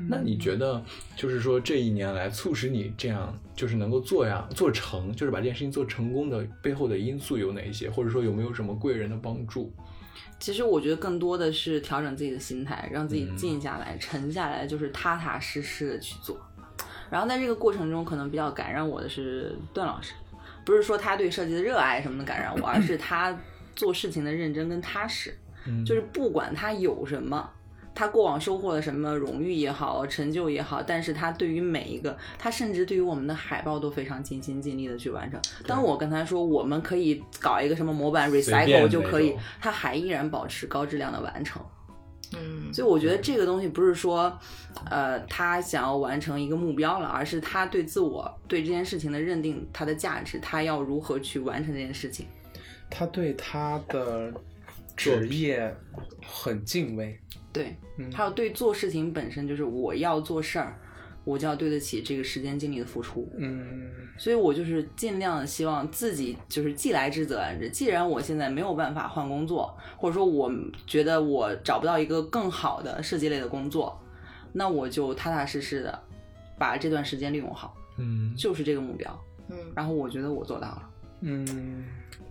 [0.09, 0.83] 那你觉得，
[1.15, 9.71] 就是说这一年来促使你这样，就是能够做呀做成，就是把这件事情做成功的背后的因素有哪一些，或者说有没有什么贵人的帮助？
[10.39, 16.35] 其实我觉得更多的是调整自己的心态，让自己嗯静下来、沉下来，就是踏踏实实的去做。
[17.09, 20.13] 然后在这个过程中，可能比较感染我的是段老师，
[20.63, 23.37] 不是说他对设计的热爱什么的感染我，而是他
[23.75, 25.35] 做事情的认真跟踏实。
[25.67, 27.49] 嗯就是不管他有什么，
[27.95, 35.41] 他过往收获了什么荣誉也好、成就也好，但是他对于每一个，他甚至对于我们的海报都非常尽心尽力的去完成。
[35.65, 41.59] 当我跟他说我们可以搞一个什么模板 recycle 就可以，他还依然保持高质量的完成。
[42.35, 44.37] 嗯，所以我觉得这个东西不是说，
[44.89, 52.27] 呃，他想要完成一个目标了，而是他对自我对这件事情的认定，它的价值，他要如何去完成这件事情。
[52.89, 54.33] 他对他的
[54.95, 55.75] 职业
[56.25, 57.19] 很敬畏。
[57.51, 60.77] 对，嗯还有对做事情本身，就是我要做事儿，
[61.25, 63.29] 我就要对得起这个时间精力的付出。
[63.37, 67.69] 嗯，所以我就是尽量希望自己就是既来之则安之。
[67.69, 70.49] 既然我现在没有办法换工作，或者说我
[70.87, 73.99] 觉得我找不到一个更好的设计类的工作，
[74.53, 75.99] 那我就踏踏实实的
[76.57, 79.19] 把这段时间利用好，嗯，就是这个目标。
[79.49, 80.89] 嗯，然后我觉得我做到了。
[81.21, 81.45] 嗯，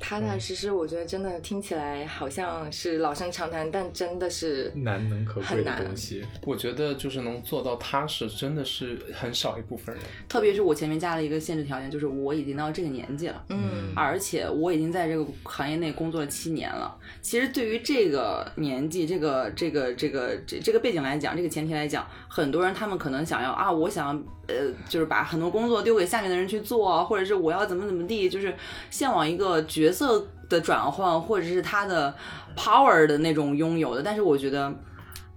[0.06, 6.22] 踏踏实实，我觉得真的听起来好像是老生常谈，但真的是难能可贵的东西。
[6.42, 10.04] 我觉得就是能做到踏实，真的是很少一部分人。
[10.28, 13.44] 特别是我前面加了一个限制条件，就是我已经到这个年纪了。
[13.48, 16.94] 嗯而且我已经在这个行业内工作了七年了。
[17.22, 24.54] 其实对于这个年纪、这个、这个、这个、这这个背景来讲，这个前提来讲，很多人他们可能想要啊，我想呃，
[24.88, 28.54] 就是把很多工作丢给下面的人去做，或者是我要怎么怎么地，就是
[28.90, 32.14] 向往一个角色的转换，或者是他的
[32.56, 34.02] power 的那种拥有的。
[34.02, 34.74] 但是我觉得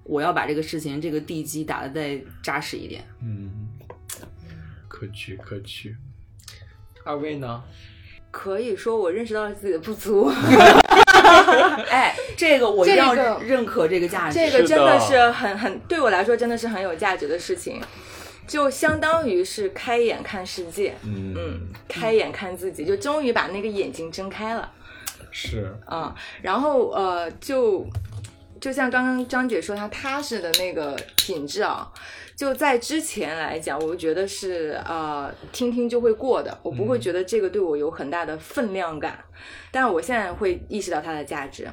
[0.04, 3.04] 我要把这个事情这个地基打得再扎实一点。
[3.22, 3.70] 嗯，
[4.88, 5.96] 可取可取。
[7.04, 7.64] 二位呢？
[8.30, 10.30] 可以说我认识到了自己的不足，
[11.90, 14.36] 哎，这个我一定要这个认可这个价值。
[14.36, 17.82] 这个真的是很很对我来说真的是很有价值的事情，
[18.48, 24.72] 就相当于是开眼看世界，嗯嗯，开眼看自己，就终于把那个眼睛睁开了。
[25.30, 27.86] 是，啊、然后呃，就
[28.60, 31.92] 就像刚刚张姐说，她踏实的那个品质啊，
[32.36, 39.20] 就在之前来讲，我觉得是呃听听就会过的，我不会嗯觉得这个对我有很大的分量感，
[39.72, 41.68] 但是我现在会意识到它的价值。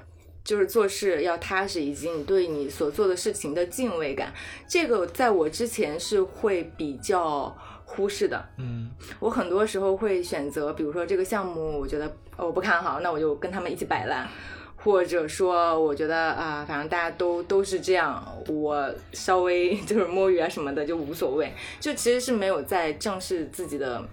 [0.45, 4.31] 就是做事要踏实，以及你对你所做的事情的敬畏感，
[4.69, 8.47] 这个在我之前是会比较忽视的。
[8.59, 14.29] 嗯我很多时候会选择，比如说这个项目，我觉得呃我不看好，那我就跟他们一起摆烂，
[14.77, 24.07] 或者说我觉得啊、反正大家都都是这样，我稍微 就是摸鱼啊什么的就无所谓，就其实是没有在正视自己的，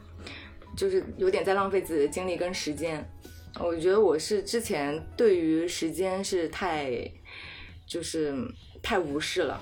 [0.78, 3.06] 就是有点在浪费自己的精力跟时间。
[3.60, 6.92] 我觉得我是之前对于时间是太，
[7.86, 8.34] 就是
[8.82, 9.62] 太无视了，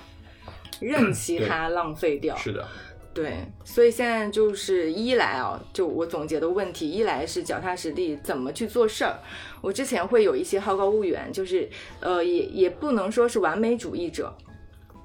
[0.79, 2.35] 任其它浪费掉。
[2.37, 2.67] 是的，
[3.13, 3.33] 对，
[3.65, 9.19] 所以现在就是一来啊，就我总结的问题，一来是脚踏实地怎么去做事儿。
[9.61, 14.33] 我之前会有一些好高骛远，就是呃，也也不能说是完美主义者。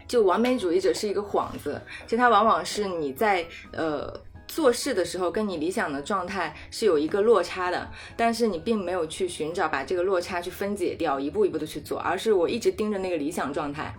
[0.07, 4.13] 就完美主义者是一个幌子，其实它往往是你在呃
[4.55, 13.93] 做事的时候跟你理想的状态是有一个落差的，但是你并没有去寻找把这个落差去分解掉，一步一步的去做，而是我一直盯着那个理想状态，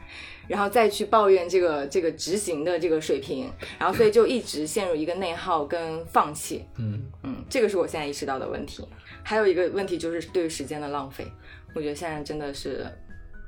[0.48, 6.64] 然后再去抱怨这个这个执行的这个水平，然后所以就一直陷入一个内耗跟放弃。
[6.78, 8.88] 嗯嗯，这个是我现在意识到的问题。
[9.24, 11.28] 还有一个问题就是对于时间的浪费，
[11.76, 12.86] 我觉得现在真的是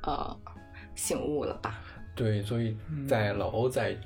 [0.02, 0.36] 呃
[0.94, 1.80] 醒悟了吧。
[2.14, 2.76] 对，所以
[3.08, 3.96] 在老欧在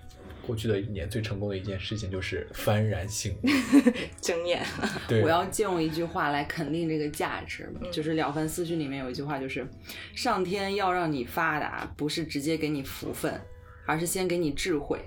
[0.46, 3.46] 过去的一年最成功的一件事情就是幡然醒悟。
[4.20, 4.62] 睁眼。
[5.08, 9.66] 对，我要借用一句话来肯定这个价值，嗯就是《了凡四训》里面有一句话，就是
[10.14, 13.40] 上天要让你发达，不是直接给你福分，
[13.86, 14.98] 而是先给你智慧。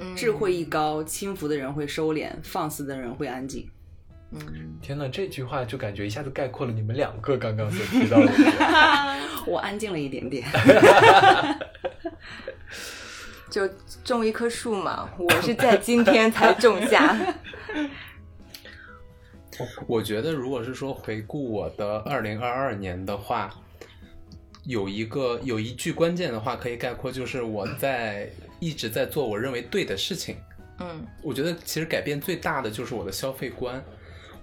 [0.00, 3.68] 嗯智慧一高，轻浮的人会收敛，放肆的人会安静。
[4.30, 4.40] 嗯，
[4.80, 8.50] 天呐，这句话就感觉一下子概括了你们两个刚刚所提到的点。
[9.46, 10.42] 我安静了一点点。
[13.52, 13.68] 就
[14.02, 17.14] 种一棵树嘛，我是在今天才种下。
[19.86, 23.54] 我觉得，如果是说回顾我的二零二二年的话，
[24.64, 30.38] 有一个有一句关键的话可以概括，就是我在一直在做我认为对的事情。
[30.80, 33.84] 嗯我觉得其实改变最大的就是我的消费观，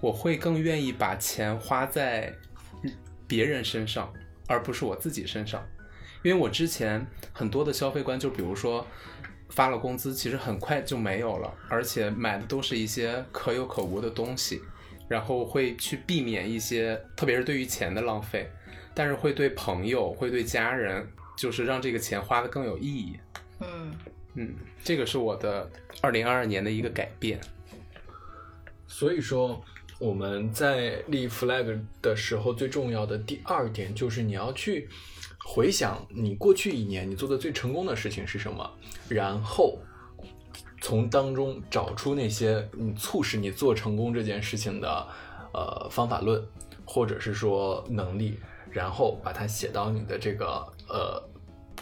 [0.00, 2.32] 我会更愿意把钱花在
[3.26, 4.10] 别人身上，
[4.46, 5.60] 而不是我自己身上。
[6.22, 8.86] 因为我之前很多的消费观，就比如说
[9.48, 14.60] 发了工资，其实很快就没有了，而且买的都是一些可有可无的东西，
[15.08, 18.50] 然后会去避免一些，特别是对于钱的浪费，
[18.94, 23.18] 但是会对朋友、会对家人，就是让这个钱花的更有意义。
[23.60, 23.94] 嗯
[24.34, 24.54] 嗯，
[24.84, 25.68] 这个是我的
[26.00, 27.40] 二零二二年的一个改变。
[28.86, 29.62] 所以说，
[29.98, 34.88] 我们在立 flag 的时候，最重要的第二点就是你要去
[35.44, 38.70] 回想你过去一年你做的最成功的事情是什么，
[39.08, 39.78] 然后
[40.80, 45.06] 从当中找出那些你促使你做成功这件事情的
[45.52, 46.42] 呃方法论，
[46.84, 48.38] 或者是说能力，
[48.70, 51.22] 然后把它写到你的这个呃，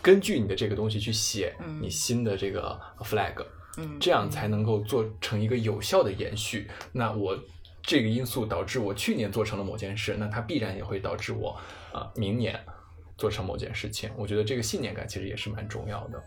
[0.01, 3.45] 根据你的这个东西去写嗯你新的这个 flag。
[3.81, 6.69] 嗯，这样才能够做成一个有效的延续。
[6.91, 7.39] 那我
[7.81, 11.51] 这个因素导致我去年做成了某件事，那它必然也会导致我
[11.93, 12.59] 啊、呃明年
[13.19, 14.09] 做成某件事情。
[14.17, 16.23] 我觉得这个信念感其实也是蛮重要的。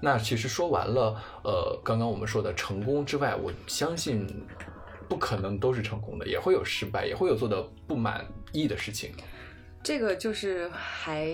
[0.00, 4.26] 那其实说完了，呃，刚刚我们说的成功之外，我相信
[5.08, 9.12] 不可能都是成功的，也会有失败，也会有做的不满意的事情。
[9.80, 11.28] 这个就是还，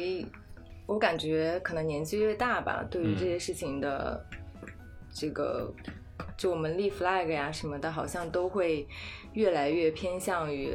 [0.85, 4.23] 我感觉可能年纪越大吧，对于这些事情的
[5.15, 5.73] 这个，
[6.37, 8.87] 就我们立 flag 呀什么的，好像都会
[9.33, 10.75] 越来越偏向于。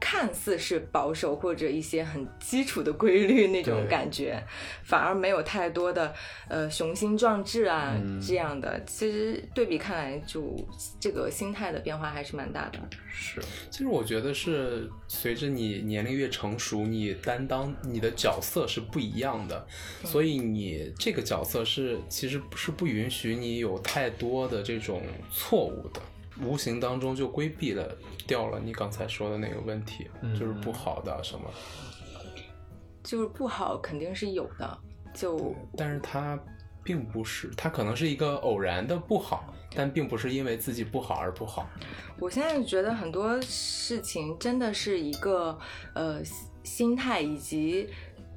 [0.00, 4.42] 看似是保守或者一些很基础的规律那种感觉，
[4.82, 6.12] 反而没有太多的
[6.48, 8.82] 呃雄心壮志啊、嗯这样的。
[8.86, 10.56] 其实对比看来，就
[10.98, 12.78] 这个心态的变化还是蛮大的。
[13.12, 19.66] 是，其实我觉得是随着你年龄越成熟，你担当你的角色是不一样的，
[20.04, 26.00] 所以你这个角色是其实不是不允许你有太多的这种错误的，
[26.44, 31.50] 无形当中就规避了掉了你刚才说的那个问题，嗯就是不好的什么，
[33.02, 34.78] 就是不好肯定是有的，
[35.14, 36.38] 就但是它
[36.82, 41.68] 并不是，它可能是一个偶然的不好，但并不是因为自己不好而不好。
[42.18, 45.58] 我现在觉得很多事情真的是一个
[45.94, 47.88] 呃心心态，以及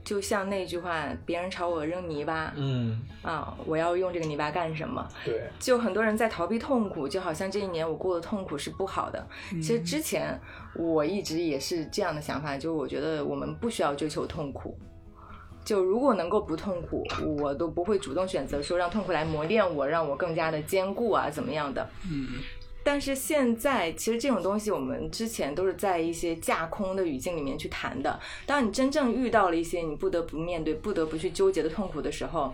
[0.04, 5.08] 就像那句话，别人朝我扔泥巴，嗯，啊，我要用这个泥巴干什么？
[5.24, 9.26] 对，就很多人在逃避痛苦，就好像这一年我过的痛苦是不好的。
[9.52, 10.40] 其实之前
[10.76, 14.78] 我一直也是这样的想法，就我觉得我们不需要追求痛苦。
[15.64, 17.06] 就如果能够不痛苦，
[17.40, 21.90] 我都不会主动选择说让痛苦来磨练我，让我更加的坚固啊，怎么样的。
[22.12, 22.28] 嗯，
[22.84, 28.20] 但是现在，其实这种东西我们之前都是在一些架空的语境里面去谈的。
[28.46, 32.54] 当你真正遇到了一些你不得不面对、不得不去纠结的痛苦的时候，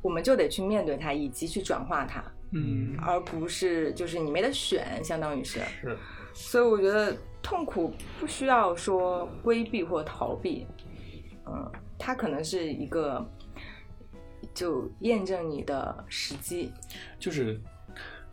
[0.00, 2.22] 我们就得去面对它，以及去转化它，
[2.52, 5.60] 嗯而不是就是你没得选，相当于是。
[5.80, 5.98] 是，
[6.32, 10.66] 所以我觉得痛苦不需要说规避或逃避，
[11.46, 13.26] 嗯，它可能是一个
[14.54, 16.70] 就验证你的时机。
[17.18, 17.60] 就是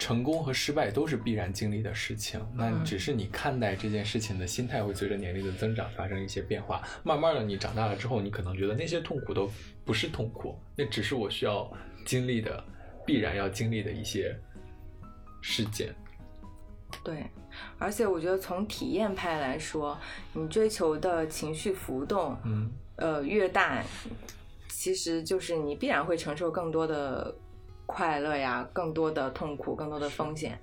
[0.01, 6.81] 成功和失败都是必然经历的事情，那嗯只是你看待这件事情的心态会随着年龄的增长发生一些变化。
[7.03, 9.47] 慢慢的，你长大了之后，你可能觉得那些痛苦都
[9.85, 11.71] 不是痛苦，那只是我需要
[12.03, 12.63] 经历的、
[13.05, 14.35] 必然要经历的一些
[15.39, 15.93] 事件。
[17.03, 17.23] 对，
[17.77, 19.95] 而且我觉得从体验派来说，
[20.33, 23.83] 你追求的情绪浮动，嗯呃，越大，
[24.67, 27.35] 其实就是你必然会承受更多的
[27.91, 30.57] 快乐呀，更多的痛苦，更多的风险。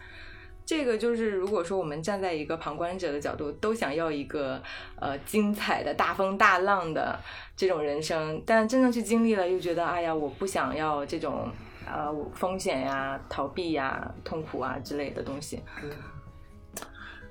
[0.64, 4.62] 这个就是，如果说我们站在一个旁观者的角度，都想要一个
[4.96, 7.18] 呃精彩的大风大浪的
[7.54, 11.50] 这种人生，但真正去经历了，又觉得哎呀，我不想要这种
[11.86, 15.62] 呃风险呀、逃避呀、痛苦啊之类的东西。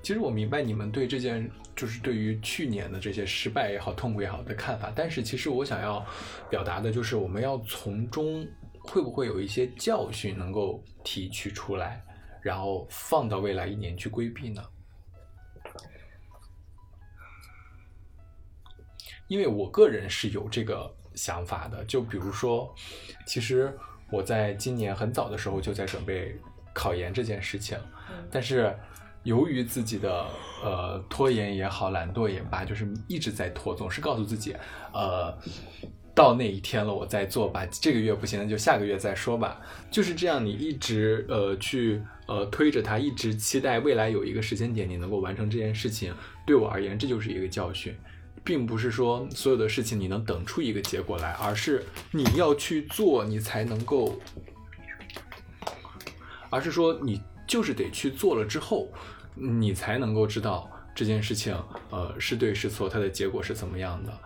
[0.01, 6.03] 其实我明白你们对这件，就是对于去年的这些失败也好、痛苦也好的看法，但是其实我想要
[6.49, 8.47] 表达的就是，我们要从中
[8.87, 12.03] 会不会有一些教训能够提取出来，
[12.41, 14.63] 然后放到未来一年去规避呢？
[19.27, 22.73] 因为我个人是有这个想法的，就比如说，
[23.25, 23.77] 其实
[24.09, 26.39] 我在今年很早的时候就在准备
[26.73, 27.77] 考研这件事情，
[28.31, 28.73] 但是
[29.23, 30.25] 由于自己的
[30.63, 34.55] 呃拖延也好，懒惰也罢，就是一直在拖，总是告诉自己，
[34.93, 35.37] 呃，
[36.17, 39.61] 到那一天了我再做吧，这个月不行那就下个月再说吧，
[39.91, 46.11] 就是这样，你一直呃去呃推着它，一直期待未来有一个时间点你能够完成这件事情，
[46.43, 47.95] 对我而言这就是一个教训。
[48.43, 54.19] 并不是说所有的事情你能等出一个结果来，而是你要去做，你才能够，
[56.49, 58.89] 而是说你就是得去做了之后，
[59.35, 61.55] 你才能够知道这件事情，
[61.91, 64.17] 呃，是对是错，它的结果是怎么样的。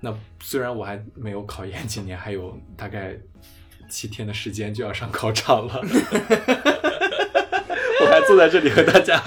[0.00, 3.16] 那虽然我还没有考研，今年还有大概
[3.88, 5.80] 七天的时间就要上考场了，
[8.00, 9.18] 我还坐在这里和大家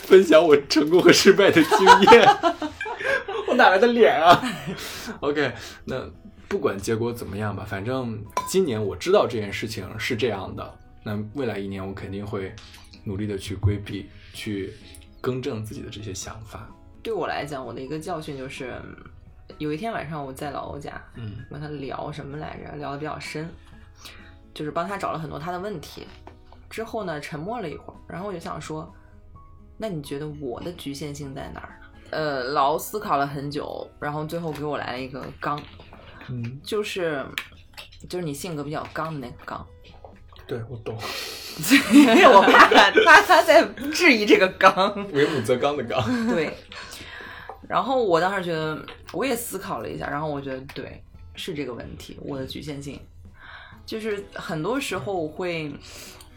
[0.00, 2.28] 分享我成功和失败的经验。
[3.48, 4.42] 我哪来的脸啊
[5.20, 5.52] ？OK，
[5.84, 6.06] 那
[6.48, 10.78] 不管结果怎么样吧，反正今年我知道这件事情是这样的。
[11.02, 12.54] 那未来一年我肯定会
[13.04, 14.74] 努力的去规避，去
[15.20, 16.68] 更正自己的这些想法。
[17.02, 18.74] 对我来讲，我的一个教训就是，
[19.58, 23.48] 有一天晚上我在老欧家，嗯跟他聊什么来着，聊的比较深，
[24.54, 26.06] 就是帮他找了很多他的问题。
[26.70, 28.92] 之后呢，沉默了一会儿，然后我就想说，
[29.76, 31.86] 那你觉得我的局限性在哪儿呢？
[32.10, 35.60] 呃，老欧思考了很久，然后最后给我来了一个刚，
[36.28, 37.24] 嗯，就是
[38.08, 39.66] 就是你性格比较刚的那个刚。
[40.46, 42.90] 对我懂， 我怕他
[43.26, 44.94] 他在质疑这个刚。
[45.12, 46.02] 为母则刚的刚。
[46.28, 46.56] 对，
[47.68, 51.02] 然后我当时觉得，我也思考了一下，然后我觉得对，
[51.34, 52.98] 是这个问题，我的局限性，
[53.84, 55.70] 就是很多时候我会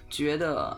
[0.10, 0.78] 觉得，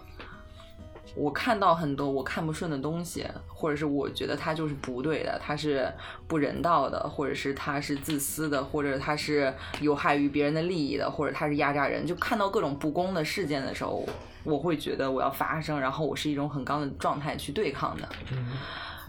[1.15, 5.91] 我看到很多我看不顺的东西，或者是我觉得它就是不对的，它是
[6.27, 9.51] 不人道的，或者是它是自私的，或者它是
[9.81, 14.07] 有害于别人的利益的，或者它是压榨人，就看到各种不公的事件的时候，
[14.43, 18.07] 我会觉得我要发声，然后我是一种很刚的状态去对抗的。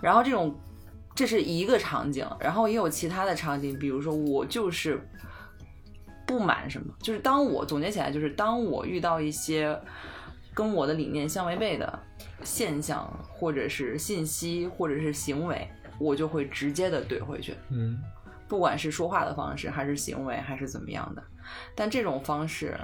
[0.01, 0.55] 然后这种
[1.15, 5.01] 这是一个场景，然后也有其他的场景，比如说我就是
[6.27, 9.79] 不满什么，就是当我总结起来，就是当我遇到一些
[10.53, 11.99] 跟我的理念相违背的
[12.43, 17.99] 现象，或者是信息，或者是行为，我就会直接的怼回去，嗯
[18.47, 21.23] 不管是说话的方式，还是行为，还是怎么样的。
[21.75, 22.79] 但这种方式，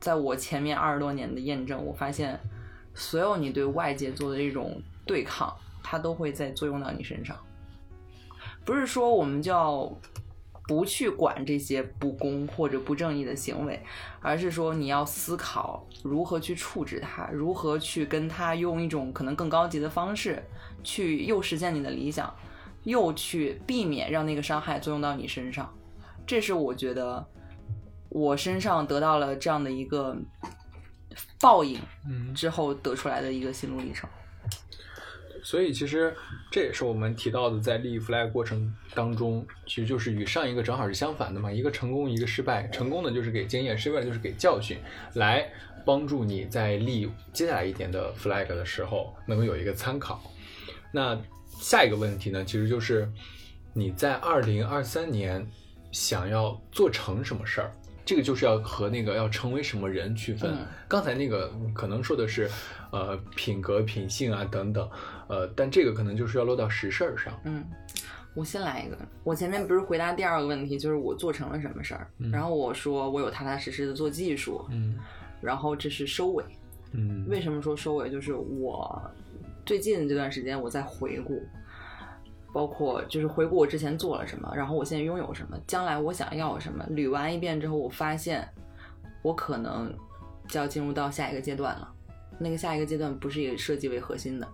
[0.00, 2.40] 在我前面二十多年的验证，我发现，
[2.94, 7.36] 所有你对外界做的这种对抗，它都会在作用到你身上。
[8.64, 9.92] 不是说我们就要
[10.68, 13.80] 不去管这些不公或者不正义的行为，
[14.20, 20.40] 而是说你要思考如何去处置它，如何去跟它用一种可能更高级的方式
[20.84, 22.32] 去又实现你的理想，
[22.84, 25.68] 又去避免让那个伤害作用到你身上。
[26.24, 27.26] 这是我觉得
[28.08, 30.16] 我身上得到了这样的一个
[31.40, 34.08] 报应嗯，之后得出来的一个心路历程。
[35.42, 36.14] 所以其实
[36.50, 42.68] 这也是我们提到的，在立 flag 过程当中，其实就是与上一个正好是相反的嘛，一个成功，一个失败。
[42.68, 44.78] 成功的就是给经验，失败的就是给教训，
[45.14, 45.46] 来
[45.84, 50.22] 帮助你在立接下来一点的 flag 的时候能够有一个参考。
[50.92, 53.10] 那下一个问题呢，其实就是
[53.72, 55.46] 你在二零二三年
[55.90, 57.72] 想要做成什么事儿。
[58.04, 60.50] 这个就是要和那个要成为什么人区分。
[60.52, 62.50] 嗯刚才那个可能说的是，
[62.90, 64.90] 呃，品格、品性啊等等，
[65.32, 67.32] 呃，但这个可能就是要落到实事儿上。
[67.44, 67.64] 嗯，
[68.34, 68.98] 我先来一个。
[69.24, 74.98] 我前面不是回答第二个问题，就是我做成了什么事儿，嗯然后我说我有踏踏实实的做技术，嗯
[75.40, 76.44] 然后这是收尾。
[76.92, 78.10] 嗯，为什么说收尾？
[78.10, 79.02] 就是我
[79.64, 81.42] 最近这段时间我在回顾，
[82.52, 86.84] 包括就是回顾我之前做了什么，然后我现在拥有什么，将来我想要什么。
[86.90, 88.46] 捋完一遍之后，我发现
[89.22, 89.90] 我可能
[90.46, 91.90] 就要进入到下一个阶段了。
[92.38, 94.48] 那个下一个阶段不是以设计为核心的，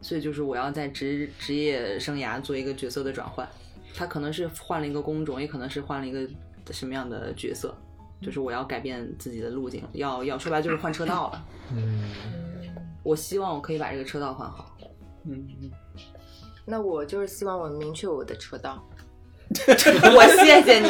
[0.00, 3.48] 所以就是我要在职职业生涯做一个角色的转换，
[3.94, 6.26] 他可能是换了一个工种，也可能是换了一个
[6.70, 7.76] 什么样的角色，
[8.22, 11.44] 就是我要改变自己的路径，要要说白就是换车道了。
[11.72, 12.04] 嗯，
[13.02, 14.76] 我希望我可以把这个车道换好。
[15.24, 15.46] 嗯，
[16.64, 18.82] 那我就是希望我明确我的车道。
[19.50, 20.88] 我谢谢你。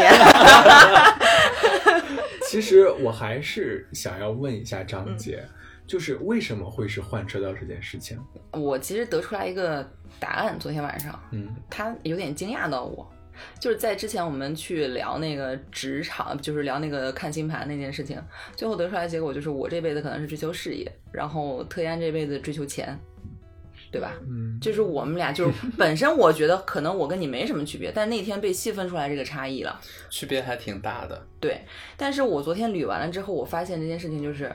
[2.46, 5.42] 其实我还是想要问一下张姐，
[5.90, 8.16] 就是为什么会是换车道这件事情？
[8.52, 9.84] 我其实得出来一个
[10.20, 13.10] 答案，昨天晚上，嗯他有点惊讶到我。
[13.58, 18.22] 就是在之前我们去聊那个职场，就是聊那个看星盘那件事情，
[18.54, 22.96] 最后得出来的结果就是我这辈子可能是追求事业，然后特安这辈子追求钱，
[23.90, 24.12] 对吧？
[24.28, 29.80] 嗯，就是我们俩就是 本身我觉得可能我跟你没什么区别，但那天被细分出来这个差异了。
[30.08, 31.26] 区别还挺大的。
[31.40, 31.62] 对，
[31.96, 34.54] 但是我昨天捋完了之后，我发现这件事情就是，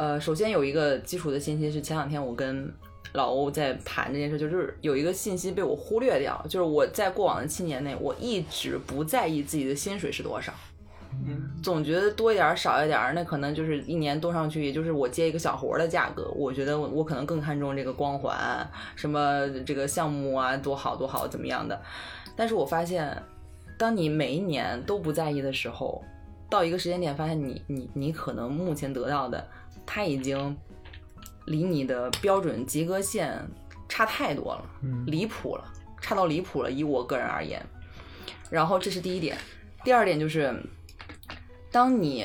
[0.00, 2.72] 呃，首先有一个基础的信息是前两天我跟
[3.12, 10.50] 老欧在谈这件事，就是有一个信息被我忽略掉，就是我在过往的七年内，我一直不在意自己的薪水是多少。
[11.26, 16.30] 嗯，总觉得多一点儿少一点儿，那可能就是一年多上去，也就是我接一个小活儿的价格。
[16.34, 21.78] 我觉得我我可能更看重这个光环，什么这个项目啊多好多好怎么样的。
[22.34, 23.14] 但是我发现，
[23.76, 26.02] 当你每一年都不在意的时候，
[26.48, 29.46] 到一个时间点，发现你你你可能目前得到的，
[29.92, 30.56] 它已经
[31.46, 33.44] 离你的标准及格线
[33.88, 35.64] 差太多了，嗯离谱了，
[36.00, 36.70] 差到离谱了。
[36.70, 37.60] 以我个人而言，
[38.48, 39.36] 然后这是第一点，
[39.82, 40.54] 第二点就是，
[41.72, 42.24] 当你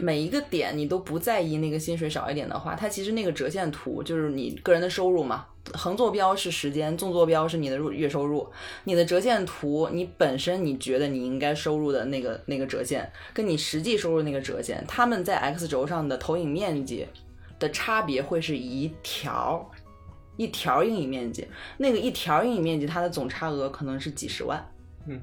[0.00, 5.46] 每一个点你都不在意那个薪水少一点的话，它其实那个折线图就是你个人的收入嘛。
[5.72, 8.46] 横坐标是时间，纵坐标是你的入月收入。
[8.84, 17.06] 你的折线图，你本身你觉得你应该收入的那个那个折线，跟你实际收入那个折线，它们在 x 轴上的投影面积
[17.58, 19.70] 的差别会是一条，
[20.36, 21.48] 一条阴影面积。
[21.78, 24.62] 那个一条阴影面积，它的总差额可能是几十万，
[25.06, 25.18] 嗯，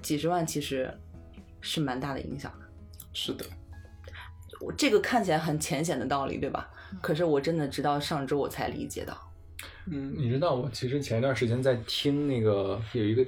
[0.00, 0.88] 几十万其实
[1.60, 2.66] 是蛮大的影响的。
[3.12, 3.44] 是的。
[4.60, 6.70] 我这个看起来很浅显的道理，对吧？
[7.00, 9.16] 可是我真的直到上周我才理解到。
[9.86, 13.24] 嗯你知道我其实前一段时间在听那个有一个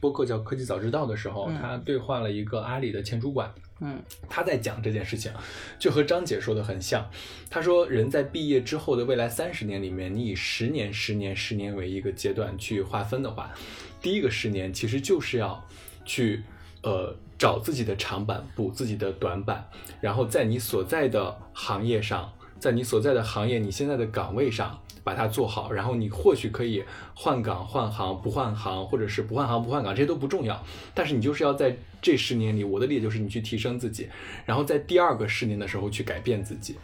[0.00, 5.30] 播客叫《科技早知道》的时候，嗯他对话了一个阿里的前主管，嗯他在讲这件事情，
[5.78, 7.08] 就和张姐说的很像。
[7.48, 13.52] 他说，人在毕业之后的未来三十年里面，你以十年、十年、十年为一个阶段去划分的话，
[14.00, 15.64] 第一个十年其实就是要
[16.04, 16.42] 去
[16.82, 19.68] 呃找自己的长板，补自己的短板，
[20.00, 24.78] 然后在你所在的行业上，在你所在的行业你现在的岗位上。
[25.04, 30.64] 把它做好，然后你或许可以换岗、换行、不换行，或者是不换行、不换岗，这些都不重要。
[30.94, 34.08] 但是你就是要在这十年里，我的理解就是你去提升自己，
[34.46, 36.76] 然后在第二个十年的时候去改变自己。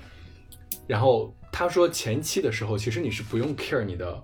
[0.88, 4.20] 然后他说前期的时候，其实你是不用 care 你的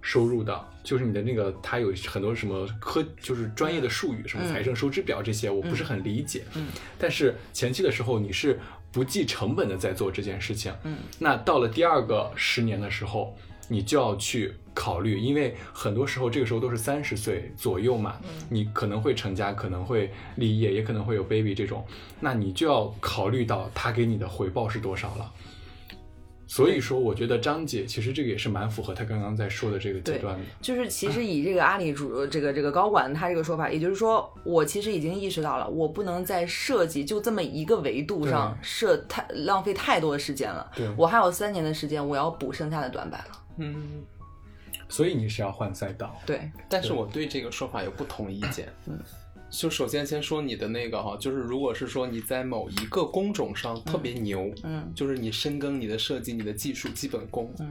[0.00, 6.44] 收入的，就是你的那个他有很多什么科，就是专业的术语，什么财政收支表这些，我不是很理解。
[6.54, 6.68] 嗯
[6.98, 8.58] 但是前期的时候你是
[8.90, 10.72] 不计成本的在做这件事情。
[10.84, 13.36] 嗯那到了第二个十年的时候，
[13.68, 18.16] 你就要去考虑，因为很多时候这个时候都是三十岁左右嘛，
[18.48, 21.84] 你可能会成家，可能会立业，也可能会有 baby 这种，
[22.20, 25.32] 那你就要考虑到他给你的回报是多少了。
[26.50, 30.44] 所以说，我觉得张姐其实这个也是蛮符合她刚刚在说的这个阶段的。
[30.62, 40.72] 就是其实 以这个阿里主这个这个高管他这个说法，也就是说，我其实已经意识到了，我不能在设计就这么一个维度上设太浪费太多的时间了。
[40.74, 43.42] 对我还有三年的时间，我要补剩下的短板了。
[43.58, 44.02] 嗯，
[44.88, 46.18] 所以你是要换赛道。
[46.24, 48.72] 对，但是我对这个说法有不同意见。
[48.86, 48.98] 嗯，
[49.50, 57.70] 就首先先说你的那个哈，就是如果是说你在某一个工种上特别牛，嗯就是你深耕你的设计、你的技术基本功，嗯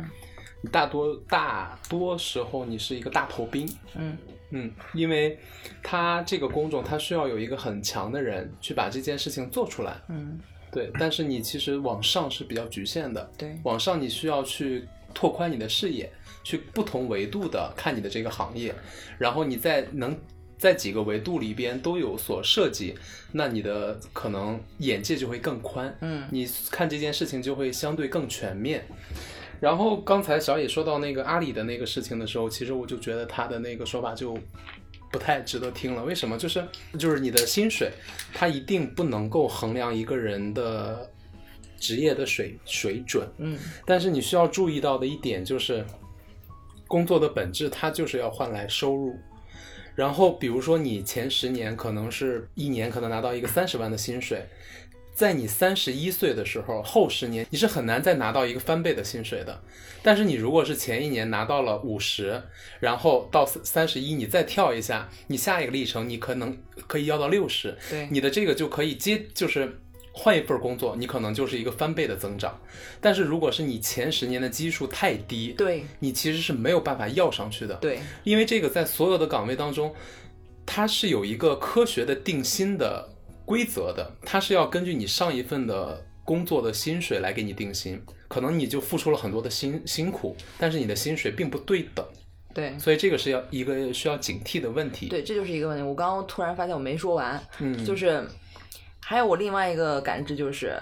[0.61, 4.17] 你大多大多时候你是一个大头兵，嗯。
[4.51, 5.37] 嗯，因为
[5.83, 10.39] 他这个工种他需要有一个很强的人去把这件事情做出来，嗯，
[10.71, 16.09] 对，但是你其实往上是比较局限的，对，往上你需要去拓宽你的视野，
[16.45, 18.73] 去不同维度的看你的这个行业，
[19.17, 20.17] 然后你在能
[20.57, 22.95] 在几个维度里边都有所涉及，
[23.31, 28.85] 那你的可能眼界就会更宽，嗯你看这件事情就会相对更全面。
[29.59, 34.37] 然后刚才小野说到那个阿里的那个事情的时候，其实我就觉得他的那个说法就
[35.11, 36.03] 不太值得听了。
[36.03, 36.37] 为什么？
[36.37, 36.63] 就是
[36.99, 37.91] 就是你的薪水，
[38.33, 41.09] 它一定不能够衡量一个人的
[41.79, 43.27] 职业的水水准。
[43.37, 45.85] 嗯但是你需要注意到的一点就是，
[46.87, 49.15] 工作的本质它就是要换来收入。
[49.97, 54.45] 然后比如说你前十年可能是一年可能拿到一个三十万的薪水，
[55.15, 59.59] 在你三十一岁的时候，后十年你是很难再拿到一个翻倍的薪水的。
[60.03, 62.43] 但是你如果是前一年拿到了五十，
[62.79, 69.79] 然后到三十一，你再跳一下，你下一个历程你可能可以要到六十，对你的这个就可以接就是。
[70.17, 72.59] 换一份工作，你可能就是一个翻倍的增长。
[72.99, 77.75] 但是如果是你前十年的基数太低，对你其实是没有办法要上去的。
[77.75, 79.93] 对因为这个在所有的岗位当中，
[80.65, 83.07] 它是有一个科学的定薪的
[83.45, 88.01] 规则的，它是要根据你上一份的工作的薪水来给你定薪。
[88.27, 92.05] 可能你就付出了很多的辛辛苦，但是你的薪水并不对等，
[92.53, 95.83] 对所以这个是要一个需要警惕的问题。，对，这就是一个问题。
[95.83, 98.27] 我刚刚突然发现我没说完，嗯，就是
[99.09, 100.75] 还有我另外一个感知就是，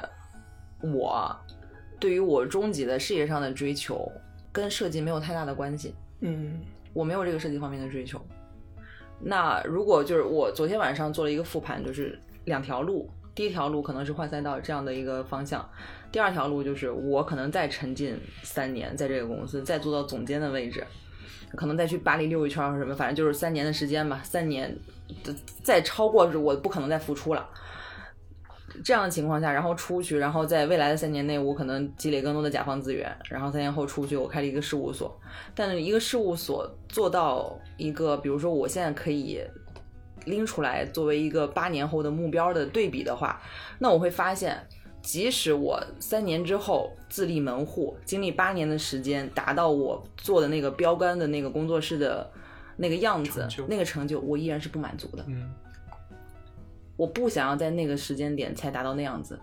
[0.81, 1.39] 我
[1.99, 4.11] 对于我终极的事业上的追求
[4.51, 5.93] 跟设计没有太大的关系。
[6.21, 6.59] 嗯
[6.91, 8.19] 我没有这个设计方面的追求。
[9.19, 15.63] 那如果就是我昨天晚上做了一个复盘，就是两条路，第一条路可能是换赛道这样的一个方向，
[16.11, 20.83] 第二条路就是我可能再沉浸三年在这个公司，再做到总监的位置，
[21.55, 24.75] 可能再去巴黎溜一圈或什么，反正就是三年的时间吧，三年
[25.61, 27.47] 再超过是我不可能再付出了。
[28.83, 35.19] 这样的情况下，然后出去，然后在未来的三年内，我可能积累更多的甲方资源，然后三年后出去，我开了一个事务所。
[35.53, 39.41] 但是一个事务所做到一个，比如说我现在可以
[40.25, 43.41] 拎出来作为一个八年后的目标的对比的话，
[43.79, 44.57] 那我会发现，
[45.01, 52.29] 即使我三年之后自立门户，经历八年的时间，达到我做的那个标杆的那个工作室的
[52.77, 55.23] 那个样子，那个成就，我依然是不满足的。
[55.27, 55.53] 嗯
[56.95, 59.39] 我不想要在那个时间点才达到那样子。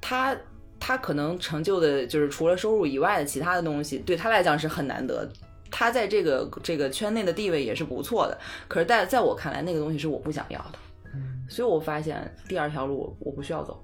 [0.00, 0.36] 他
[0.80, 5.28] 他可能成就的就是除了收入以外的其他的东西，对他来讲是很难得。
[5.70, 8.38] 他在这个这个圈内的地位也是不错的，
[8.68, 10.78] 可是在在我看来，那个东西是我不想要的。
[11.48, 13.82] 所以我发现第二条路我不需要走，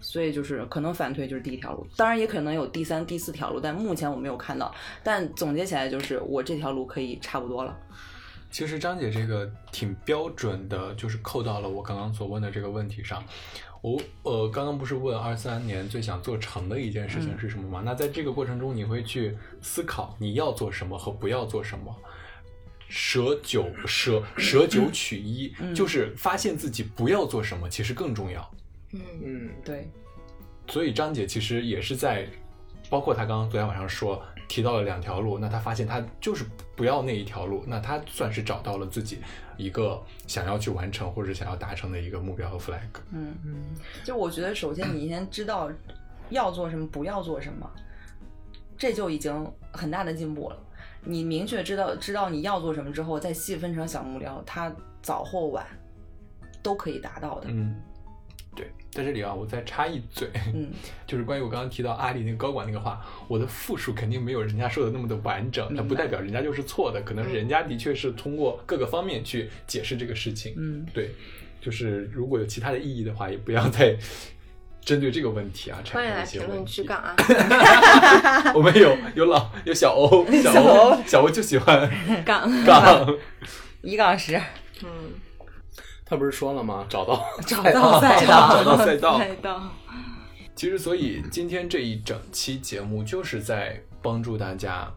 [0.00, 4.74] 所以就是可能反推就是第一条路，当然也可能有第三、第四条路，但目前我没有看到。
[5.02, 7.76] 但总结起来就是我这条路可以差不多了。
[8.52, 13.24] 其实张姐这个挺标准的，就是扣到了我刚刚所问的这个问题上。
[13.80, 17.82] 我呃，刚刚不是问二三年最想做成的一件事情是什么吗？
[17.84, 21.92] 那在这个过程中，你会去思考你要做什么和不要做什么，
[22.88, 28.48] 舍九舍舍九取一，就是发现自己不要做什么，其实更重要。
[28.92, 29.90] 嗯嗯对，
[30.68, 32.28] 所以张姐其实也是在，
[32.88, 34.22] 包括她刚刚昨天晚上说
[34.52, 36.44] 提到了两条路，那他发现他就是
[36.76, 39.18] 不要那一条路，那他算是找到了自己
[39.56, 42.82] 一个想要去完成或者想要达成的一个目标和 flag。
[43.12, 43.64] 嗯嗯，
[44.04, 45.70] 就我觉得，首先你先知道
[46.28, 47.66] 要做什么，不要做什么，
[48.76, 50.58] 这就已经很大的进步了。
[51.02, 55.66] 你明确知道知道你要做什么之后，再细分成小目标，它早或晚
[56.62, 57.46] 都可以达到的。
[57.48, 57.91] 嗯，对，
[58.92, 60.70] 在这里啊，我再插一嘴，嗯，
[61.06, 70.52] 就是关于我刚刚提到阿里那个高管那个话，我的复述肯定没有人家说的那么的完整，那不代表人家就是错的，可能人家的确是通过各个方面去解释这个事情。
[70.58, 71.10] 嗯，对，
[71.60, 73.96] 就是如果有其他的意义的话，也不要再
[74.84, 76.66] 针对这个问题啊产欢迎生一些来评论。
[76.66, 77.16] 区杠啊！
[78.52, 81.90] 我们有有老有小欧，小小欧欧小欧就喜欢
[82.26, 83.16] 杠，杠。
[83.80, 84.42] 一杠十，嗯，
[86.12, 86.84] 他不是说了吗？
[86.90, 88.64] 找到找到赛道 找。
[88.64, 89.18] 到赛道。
[89.18, 89.62] 赛道，
[90.54, 94.92] 其实，所以今天这一整期节目就是在帮助大家，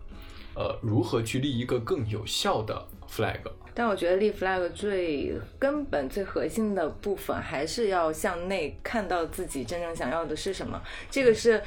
[0.55, 3.39] 呃，如何去立一个更有效的 flag。
[3.74, 10.82] 但我觉得立 flag 最根本、最核心的部分，还是要向内看到自己真正想要的是什么。
[11.09, 11.63] 这个是，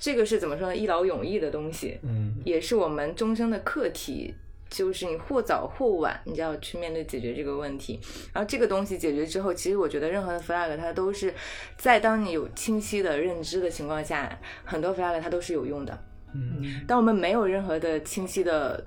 [0.00, 0.76] 这个是怎么说呢？
[0.76, 4.34] 一劳永逸的东西，嗯也是我们终生的课题。
[4.70, 7.98] 就是你或早或晚，你就要去面对解决这个问题。
[8.32, 11.34] 然后这个东西解决之后，其实我觉得任何的 flag 它都是
[11.76, 16.06] 在当你有清晰的认知的情况下，很多 flag 它都是有用的。
[16.32, 18.84] 嗯当我们没有任何的清晰的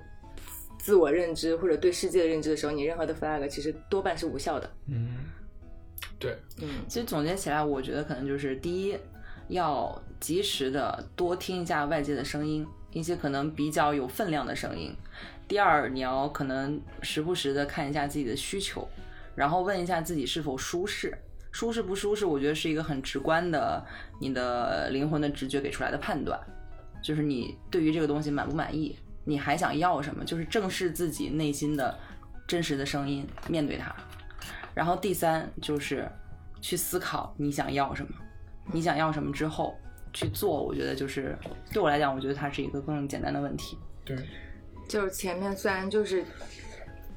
[0.78, 4.70] 自我认知或者对世界的认知的时候，你任何的 flag 其实多半是无效的。
[4.88, 5.18] 嗯，
[6.18, 8.96] 对，嗯其实总结起来，我觉得可能就是第一，
[9.48, 14.94] 要及时的多听一下外界的声音，一些可能比较有分量的声音。
[15.46, 18.88] 第二，你要可能时不时的看一下自己的需求，
[19.34, 21.16] 然后问一下自己是否舒适。
[21.52, 23.80] 舒适不舒适，我觉得是一个很直观的，
[24.20, 26.36] 你的灵魂的直觉给出来的判断，
[27.00, 31.96] 就是你对于这个东西满不满意，你还想要什么，就是正视自己内心的
[32.48, 33.94] 真实的声音，面对它。
[34.74, 36.10] 然后第三就是
[36.60, 38.12] 去思考你想要什么，
[38.72, 39.76] 你想要什么之后
[40.12, 41.38] 去做，我觉得就是
[41.72, 43.78] 对我来讲，我觉得它是一个更简单的问题。
[44.04, 44.16] 对，
[44.88, 46.24] 就是前面虽然就是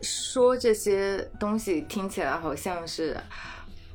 [0.02, 3.18] 说这些东西听起来好像是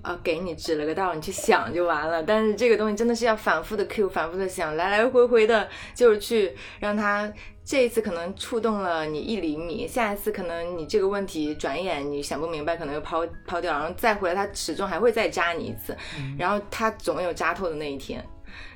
[0.02, 2.22] 啊，给你指了个道，你去想就完了。
[2.22, 7.32] 但是这个东西真的是要反复的 Q，反复的想，来来回回的，就是去让它
[7.64, 15.96] 这一次可能触动了你一厘米，下一次可能你这个问题转眼你想不明白，可能又抛抛掉，然后再回来，它始终还会再扎你一次，
[16.36, 18.24] 然后它总有扎透的那一天。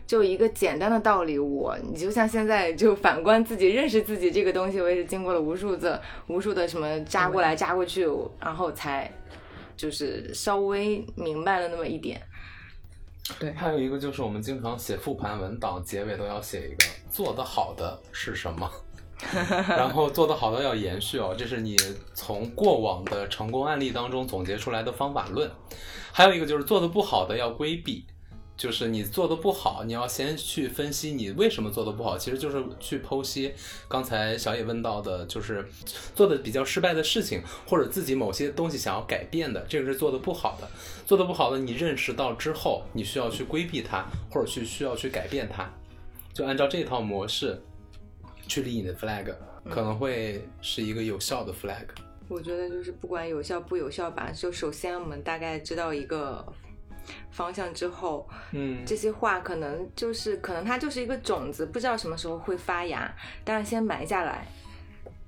[0.06, 5.98] 就一个简单的道理，我你就像现在就反观自己认识自己这个东西，我也是经过了无数次、
[6.28, 8.06] 无数的什么扎过来扎过去，
[8.40, 9.10] 然后才
[9.76, 12.22] 就是稍微明白了那么一点。
[13.40, 18.70] 对还有一个就是我们经常写复盘文档，结尾都要写一个做得好的是什么，
[19.68, 21.76] 然后做得好的要延续哦，这是你
[22.14, 25.50] 从过往的成功案例当中总结出来的方法论。
[26.12, 28.06] 还有一个就是做得不好的要规避。
[28.56, 33.52] 就是你做的不好，你要先去分析你为什么做的不好，其实就是去剖析
[33.86, 35.62] 刚才小野问到的，就是
[36.14, 40.66] 做的比较失败的事情，或者自己某些东西想要改变的，这个是做的不好的。
[41.04, 45.70] 做的不好的，你认识到之后，你需要去规避它，或者去需要去改变它，
[46.32, 47.60] 就按照这套模式
[48.48, 49.34] 去立你的 flag，
[49.68, 51.84] 可能会是一个有效的 flag。
[52.28, 56.42] 我觉得就是不管有效不有效吧，就首先我们大概知道一个。
[57.30, 63.12] 方向之后，嗯，这些话可能就是可能它就是一个种子，不知道什么时候会发芽，
[63.44, 64.46] 但是先埋下来，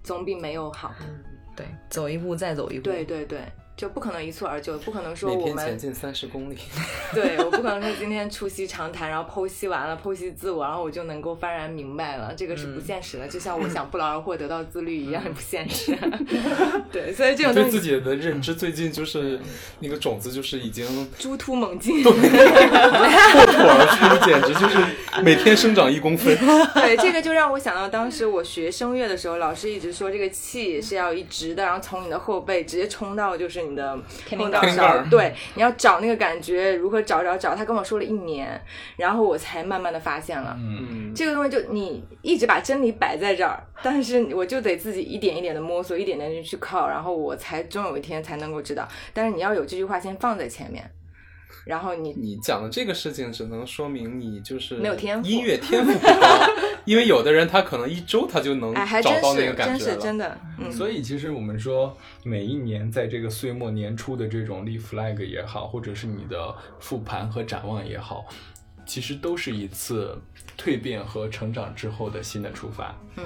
[0.03, 0.95] 总比没有好。
[1.01, 1.25] 嗯
[1.57, 2.85] 对，走一步再走一步。
[2.85, 3.41] 对对对。
[3.79, 6.57] 就不可能一蹴而就，不可能说我们前进三十公里。
[7.15, 13.29] 对，我不可能说今天促膝长谈，然后剖析完了，剖析自我，然后我就能够幡然明白了，这个是不现实的。
[13.29, 15.97] 就像我想不劳而获得到自律一样，不现实。
[16.91, 19.39] 对，所以这种对自己的认知最近就是
[19.79, 20.85] 那个种子，就是已经
[21.17, 23.87] 猪突猛进，破土而
[24.19, 26.37] 出，简直就是每天生长一公分。
[26.75, 33.68] 对，这个就让我想到当时我学声乐的时候，老师一直说这个气是要一直的，然后从你的后背直接冲到就是。
[33.69, 33.99] 你的
[34.39, 37.55] 后脑勺，对，你要找那个感觉，如何找找找？
[37.55, 38.61] 他跟我说了一年，
[38.97, 48.89] 然后我才慢慢的发现了，嗯，这个东西就你一直把真理摆在这儿，但是我就得自己一点一点的摸索，一点点的去靠，然后我才终有一天才能够知道。
[49.13, 50.91] 但是你要有这句话先放在前面。
[51.65, 56.47] 然后你你讲的这个事情，只能说明你就是没有天赋，音乐天赋不高。
[56.85, 59.79] 因为有的人他可能一周他就能找到那个感觉了。
[59.79, 60.39] 真是真的。
[60.71, 61.95] 所以其实我们说，
[62.25, 68.27] 每一年在这个岁末年初的这种立 flag 也好，或者是你的复盘和展望也好，
[68.87, 70.19] 其实都是一次
[70.57, 72.99] 蜕变和成长之后的新的出发。
[73.17, 73.25] 嗯。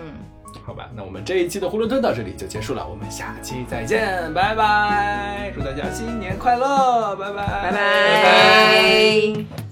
[0.64, 5.50] 好吧，那我们这一期的胡伦吞到这里就结束了，我们下期再见，拜拜！
[5.54, 9.71] 祝大家新年快乐，拜拜拜拜，拜拜。